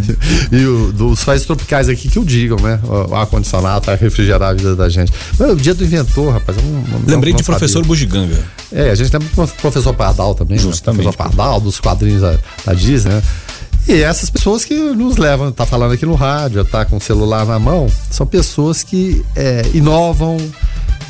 [0.50, 2.80] e o, dos países tropicais aqui que o digam, né?
[2.84, 5.12] O ar-condicionado refrigerar a vida da gente.
[5.38, 6.58] o dia do inventor, rapaz.
[6.58, 8.38] Eu não, não, Lembrei não de professor Bugiganga.
[8.72, 10.56] É, a gente tem o professor Pardal também.
[10.56, 10.62] Né?
[10.62, 11.06] Justamente.
[11.06, 11.12] Né?
[11.12, 13.22] Professor Pardal, dos quadrinhos da, da Disney, né?
[13.88, 17.46] E essas pessoas que nos levam, tá falando aqui no rádio, tá com o celular
[17.46, 20.36] na mão, são pessoas que é, inovam,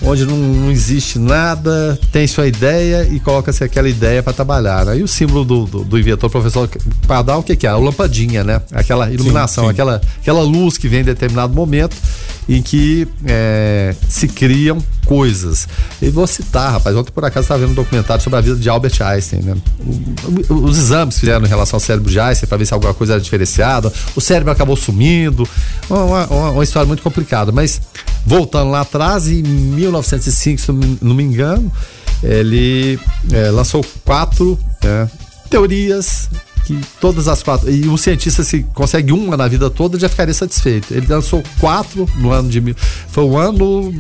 [0.00, 4.86] onde não, não, existe nada, tem sua ideia e coloca-se aquela ideia para trabalhar.
[4.86, 4.98] Né?
[4.98, 6.70] E o símbolo do, do, do inventor, professor
[7.04, 7.70] Pardal, o que, que é?
[7.70, 8.62] A lampadinha, né?
[8.72, 9.72] Aquela iluminação, sim, sim.
[9.72, 11.96] Aquela, aquela luz que vem em determinado momento
[12.48, 15.68] em que é, se criam coisas.
[16.00, 18.68] E vou citar, rapaz, ontem por acaso estava vendo um documentário sobre a vida de
[18.68, 19.56] Albert Einstein, né?
[20.48, 23.20] Os exames fizeram em relação ao cérebro de Einstein para ver se alguma coisa era
[23.20, 25.48] diferenciada, o cérebro acabou sumindo,
[25.90, 27.80] uma, uma, uma história muito complicada, mas
[28.24, 31.70] voltando lá atrás, em 1905, se não me engano,
[32.22, 32.98] ele
[33.32, 35.06] é, lançou quatro é,
[35.50, 36.28] teorias
[36.68, 37.70] que todas as quatro.
[37.70, 40.92] E um cientista, se consegue uma na vida toda, já ficaria satisfeito.
[40.92, 42.76] Ele lançou quatro no ano de.
[43.08, 43.90] Foi o ano.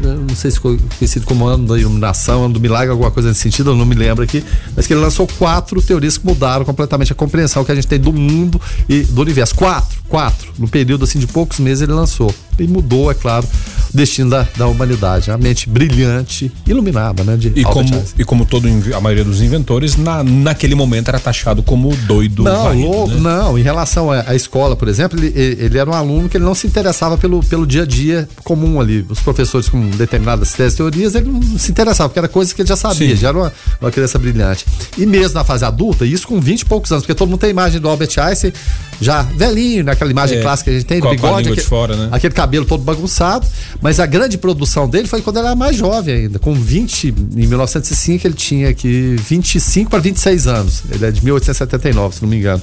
[0.00, 3.40] Não sei se ficou conhecido como ano da iluminação, ano do milagre, alguma coisa nesse
[3.40, 4.44] sentido, eu não me lembro aqui.
[4.76, 7.98] Mas que ele lançou quatro teorias que mudaram completamente a compreensão que a gente tem
[7.98, 9.56] do mundo e do universo.
[9.56, 10.52] Quatro, quatro.
[10.56, 12.32] No período assim de poucos meses ele lançou.
[12.58, 13.46] E mudou, é claro,
[13.92, 15.30] o destino da, da humanidade.
[15.30, 17.36] A mente brilhante, iluminada, né?
[17.36, 21.62] De e, como, e como todo a maioria dos inventores, na, naquele momento era taxado
[21.62, 22.42] como doido.
[22.42, 23.20] Não, varrido, louco, né?
[23.20, 23.58] não.
[23.58, 26.66] Em relação à, escola, por exemplo, ele, ele, era um aluno que ele não se
[26.66, 29.04] interessava pelo, pelo dia a dia comum ali.
[29.08, 32.76] Os professores com determinadas teorias, ele não se interessava, porque era coisa que ele já
[32.76, 33.16] sabia, Sim.
[33.16, 34.64] já era uma, uma criança brilhante.
[34.98, 37.48] E mesmo na fase adulta, isso com 20 e poucos anos, porque todo mundo tem
[37.48, 38.52] a imagem do Albert Einstein
[39.00, 42.08] já velhinho, naquela imagem é, clássica que a gente tem, do bigode, aquele, fora, né?
[42.12, 43.46] aquele cabelo todo bagunçado,
[43.80, 47.46] mas a grande produção dele foi quando ele era mais jovem ainda, com 20, em
[47.46, 52.36] 1905 ele tinha aqui 25 para 26 anos, ele é de 1879, se não me
[52.36, 52.62] engano.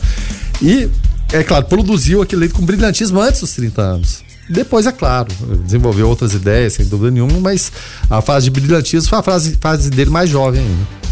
[0.61, 0.88] E,
[1.34, 4.23] é claro, produziu aquele leite com brilhantismo antes dos 30 anos.
[4.49, 5.29] Depois, é claro,
[5.63, 7.71] desenvolveu outras ideias, sem dúvida nenhuma, mas
[8.09, 11.11] a fase de brilhantismo foi a fase, fase dele mais jovem ainda.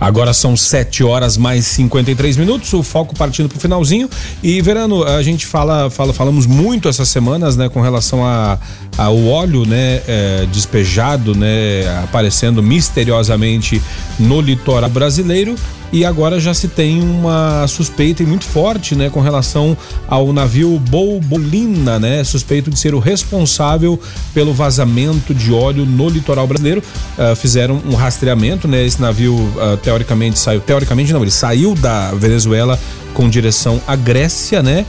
[0.00, 4.08] Agora são 7 horas mais 53 minutos, o foco partindo pro finalzinho.
[4.42, 8.58] E Verano, a gente fala, fala falamos muito essas semanas, né, com relação a,
[8.96, 13.82] ao óleo, né, é, despejado, né, aparecendo misteriosamente
[14.18, 15.56] no litoral brasileiro.
[15.92, 19.76] E agora já se tem uma suspeita muito forte, né, com relação
[20.06, 23.98] ao navio Bolbolina, né, suspeito de ser o responsável
[24.34, 26.82] pelo vazamento de óleo no litoral brasileiro.
[27.16, 32.12] Uh, fizeram um rastreamento, né, esse navio uh, teoricamente saiu, teoricamente não, ele saiu da
[32.12, 32.78] Venezuela
[33.14, 34.86] com direção à Grécia, né?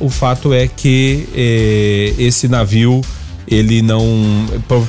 [0.00, 3.02] Uh, o fato é que eh, esse navio
[3.50, 4.04] ele não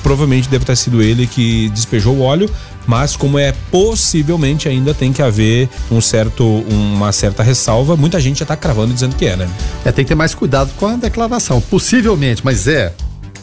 [0.02, 2.50] provavelmente deve ter sido ele que despejou o óleo
[2.88, 8.40] mas como é possivelmente ainda tem que haver um certo uma certa ressalva muita gente
[8.40, 9.50] já está cravando dizendo que é né
[9.86, 12.94] é tem que ter mais cuidado com a declaração possivelmente mas é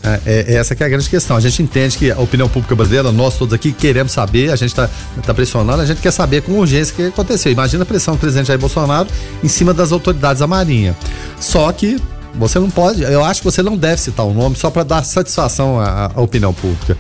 [0.06, 1.36] é, é, essa que é a grande questão.
[1.36, 4.68] A gente entende que a opinião pública brasileira, nós todos aqui queremos saber, a gente
[4.68, 4.88] está
[5.24, 7.50] tá pressionando, a gente quer saber com urgência o que aconteceu.
[7.50, 9.08] Imagina a pressão do presidente Jair Bolsonaro
[9.42, 10.96] em cima das autoridades da Marinha.
[11.40, 11.98] Só que
[12.38, 15.04] você não pode, eu acho que você não deve citar o nome só para dar
[15.04, 16.96] satisfação à, à opinião pública.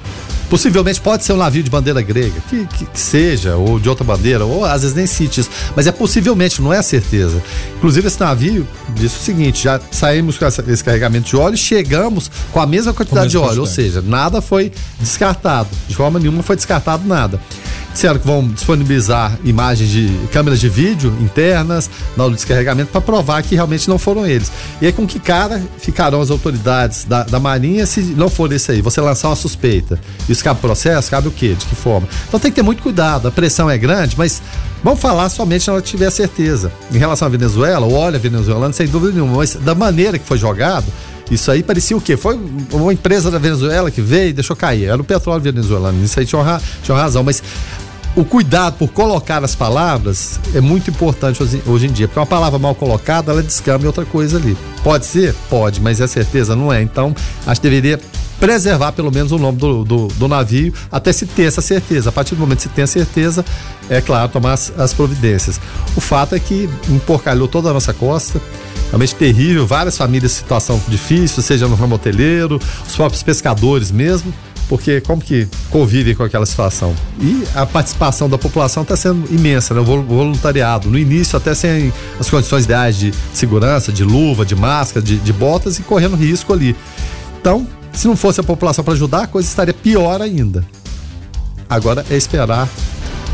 [0.48, 4.04] Possivelmente pode ser um navio de bandeira grega, que, que, que, seja, ou de outra
[4.04, 7.42] bandeira, ou às vezes nem cite isso, mas é possivelmente, não é a certeza.
[7.76, 12.30] Inclusive, esse navio disse o seguinte: já saímos com esse carregamento de óleo e chegamos
[12.52, 13.60] com a mesma quantidade de óleo, quantidade.
[13.60, 14.70] ou seja, nada foi
[15.00, 17.40] descartado, de forma nenhuma foi descartado nada.
[17.96, 23.00] Disseram que vão disponibilizar imagens de câmeras de vídeo internas na hora do descarregamento para
[23.00, 24.52] provar que realmente não foram eles.
[24.82, 28.70] E aí, com que cara ficarão as autoridades da, da Marinha se não for esse
[28.70, 28.82] aí?
[28.82, 29.98] Você lançar uma suspeita.
[30.28, 31.10] Isso cabe processo?
[31.10, 31.54] Cabe o quê?
[31.54, 32.06] De que forma?
[32.28, 33.28] Então tem que ter muito cuidado.
[33.28, 34.42] A pressão é grande, mas
[34.84, 36.70] vamos falar somente na hora que tiver certeza.
[36.92, 40.36] Em relação à Venezuela, o óleo venezuelano, sem dúvida nenhuma, mas da maneira que foi
[40.36, 40.84] jogado,
[41.30, 42.16] isso aí parecia o quê?
[42.16, 42.38] Foi
[42.72, 44.84] uma empresa da Venezuela que veio e deixou cair.
[44.84, 46.04] Era o petróleo venezuelano.
[46.04, 47.24] Isso aí tinha, tinha razão.
[47.24, 47.42] Mas
[48.16, 52.24] o cuidado por colocar as palavras é muito importante hoje, hoje, em dia, porque uma
[52.24, 54.56] palavra mal colocada, ela descamba em outra coisa ali.
[54.82, 55.34] Pode ser?
[55.50, 56.56] Pode, mas é certeza?
[56.56, 56.80] Não é.
[56.80, 57.14] Então,
[57.46, 58.00] acho que deveria
[58.40, 62.08] preservar pelo menos o nome do, do, do, navio até se ter essa certeza.
[62.08, 63.44] A partir do momento que se tem a certeza,
[63.90, 65.60] é claro, tomar as, as providências.
[65.94, 68.40] O fato é que emporcalhou toda a nossa costa,
[68.88, 74.32] realmente terrível, várias famílias em situação difícil, seja no ramo hoteleiro, os próprios pescadores mesmo
[74.68, 76.94] porque como que convivem com aquela situação?
[77.20, 79.80] E a participação da população está sendo imensa, né?
[79.80, 80.90] O voluntariado.
[80.90, 85.32] No início, até sem as condições ideais de segurança, de luva, de máscara, de, de
[85.32, 86.76] botas e correndo risco ali.
[87.40, 90.64] Então, se não fosse a população para ajudar, a coisa estaria pior ainda.
[91.68, 92.68] Agora é esperar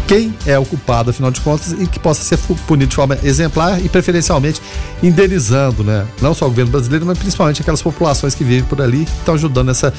[0.06, 3.84] quem é o culpado, afinal de contas, e que possa ser punido de forma exemplar
[3.84, 4.60] e preferencialmente
[5.02, 6.06] indenizando, né?
[6.20, 9.34] Não só o governo brasileiro, mas principalmente aquelas populações que vivem por ali, que estão
[9.34, 9.92] ajudando nessa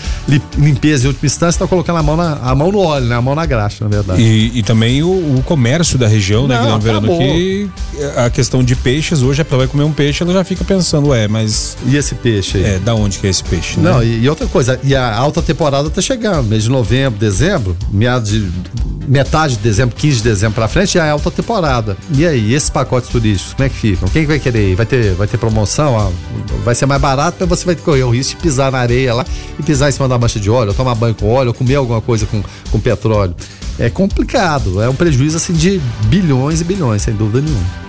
[0.58, 3.16] limpeza em última instância, estão colocando a mão, na, a mão no óleo, né?
[3.16, 4.22] A mão na graxa, na verdade.
[4.22, 7.08] E, e também o, o, comércio da região, né, Não, Guilherme Verano?
[7.08, 7.70] Que
[8.18, 11.14] a questão de peixes, hoje a pessoa vai comer um peixe, ela já fica pensando,
[11.14, 11.78] é, mas.
[11.86, 12.64] E esse peixe aí?
[12.64, 13.80] É, da onde que é esse peixe?
[13.80, 13.91] Né?
[13.91, 17.76] Não, e, e outra coisa, e a alta temporada está chegando, mês de novembro, dezembro,
[17.91, 18.51] meados de
[19.08, 21.98] metade de dezembro, 15 de dezembro para frente já é alta temporada.
[22.16, 24.08] E aí, esses pacotes turísticos, como é que ficam?
[24.10, 24.76] Quem vai querer ir?
[24.76, 26.14] Vai ter, vai ter promoção?
[26.64, 29.26] vai ser mais barato, mas você vai correr o risco de pisar na areia lá
[29.58, 31.76] e pisar em cima da mancha de óleo, ou tomar banho com óleo, ou comer
[31.76, 33.36] alguma coisa com, com petróleo.
[33.80, 37.83] É complicado, é um prejuízo assim de bilhões e bilhões, sem dúvida nenhuma.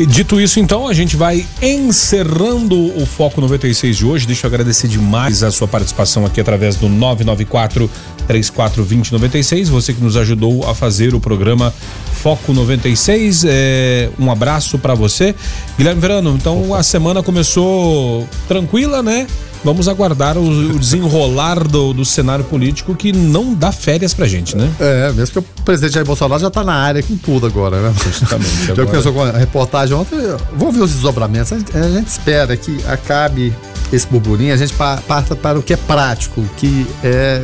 [0.00, 4.26] E dito isso, então, a gente vai encerrando o Foco 96 de hoje.
[4.26, 7.90] Deixa eu agradecer demais a sua participação aqui através do 994
[8.26, 9.68] 342096.
[9.68, 11.70] Você que nos ajudou a fazer o programa
[12.14, 13.44] Foco 96.
[13.46, 15.34] É, um abraço para você.
[15.76, 19.26] Guilherme Verano, então a semana começou tranquila, né?
[19.62, 24.56] Vamos aguardar o, o desenrolar do, do, cenário político que não dá férias pra gente,
[24.56, 24.70] né?
[24.80, 27.94] É, mesmo que o presidente Jair Bolsonaro já tá na área com tudo agora, né?
[28.02, 28.48] Justamente.
[28.66, 28.86] já agora...
[28.86, 30.16] começou com a reportagem ontem.
[30.56, 31.52] Vamos ver os desdobramentos.
[31.52, 33.54] A gente, a gente espera que acabe
[33.92, 37.42] esse burburinho, a gente parta para o que é prático, o que é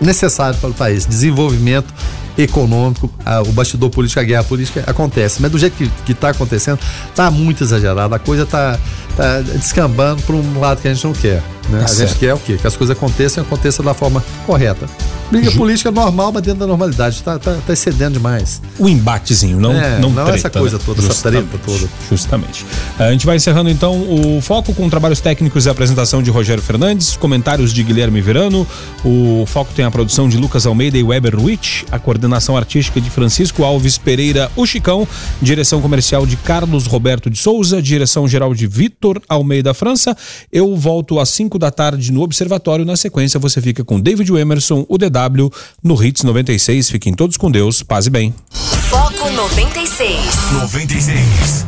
[0.00, 1.06] necessário para o país.
[1.06, 1.92] Desenvolvimento
[2.38, 5.40] econômico, a, o bastidor político, a guerra política acontece.
[5.40, 6.78] Mas do jeito que está acontecendo,
[7.08, 8.14] está muito exagerado.
[8.14, 8.78] A coisa está
[9.16, 11.42] tá descambando para um lado que a gente não quer.
[11.70, 11.78] Né?
[11.78, 12.08] Tá a certo.
[12.08, 12.56] gente quer o quê?
[12.60, 14.86] Que as coisas aconteçam e aconteçam da forma correta.
[15.30, 15.58] Briga Ju...
[15.58, 17.16] política normal, mas dentro da normalidade.
[17.16, 18.62] Está tá, tá excedendo demais.
[18.78, 20.82] O embatezinho, não, é, não, não treta, essa coisa né?
[20.86, 21.92] toda, justamente, essa treta toda.
[22.08, 22.66] Justamente.
[22.98, 27.16] A gente vai encerrando então o foco com trabalhos técnicos e apresentação de Rogério Fernandes,
[27.16, 28.66] comentários de Guilherme Verano.
[29.04, 33.10] O foco tem a produção de Lucas Almeida e Weber Rich, a coordenação artística de
[33.10, 35.06] Francisco Alves Pereira, o Chicão,
[35.42, 40.16] direção comercial de Carlos Roberto de Souza, direção geral de Vitor Almeida França.
[40.52, 42.84] Eu volto às 5 da tarde no Observatório.
[42.84, 45.50] Na sequência, você fica com David Emerson, o DW,
[45.82, 46.90] no Hits 96.
[46.90, 48.34] Fiquem todos com Deus, paz e bem.
[48.50, 50.16] Foco 96.
[50.52, 51.64] 96.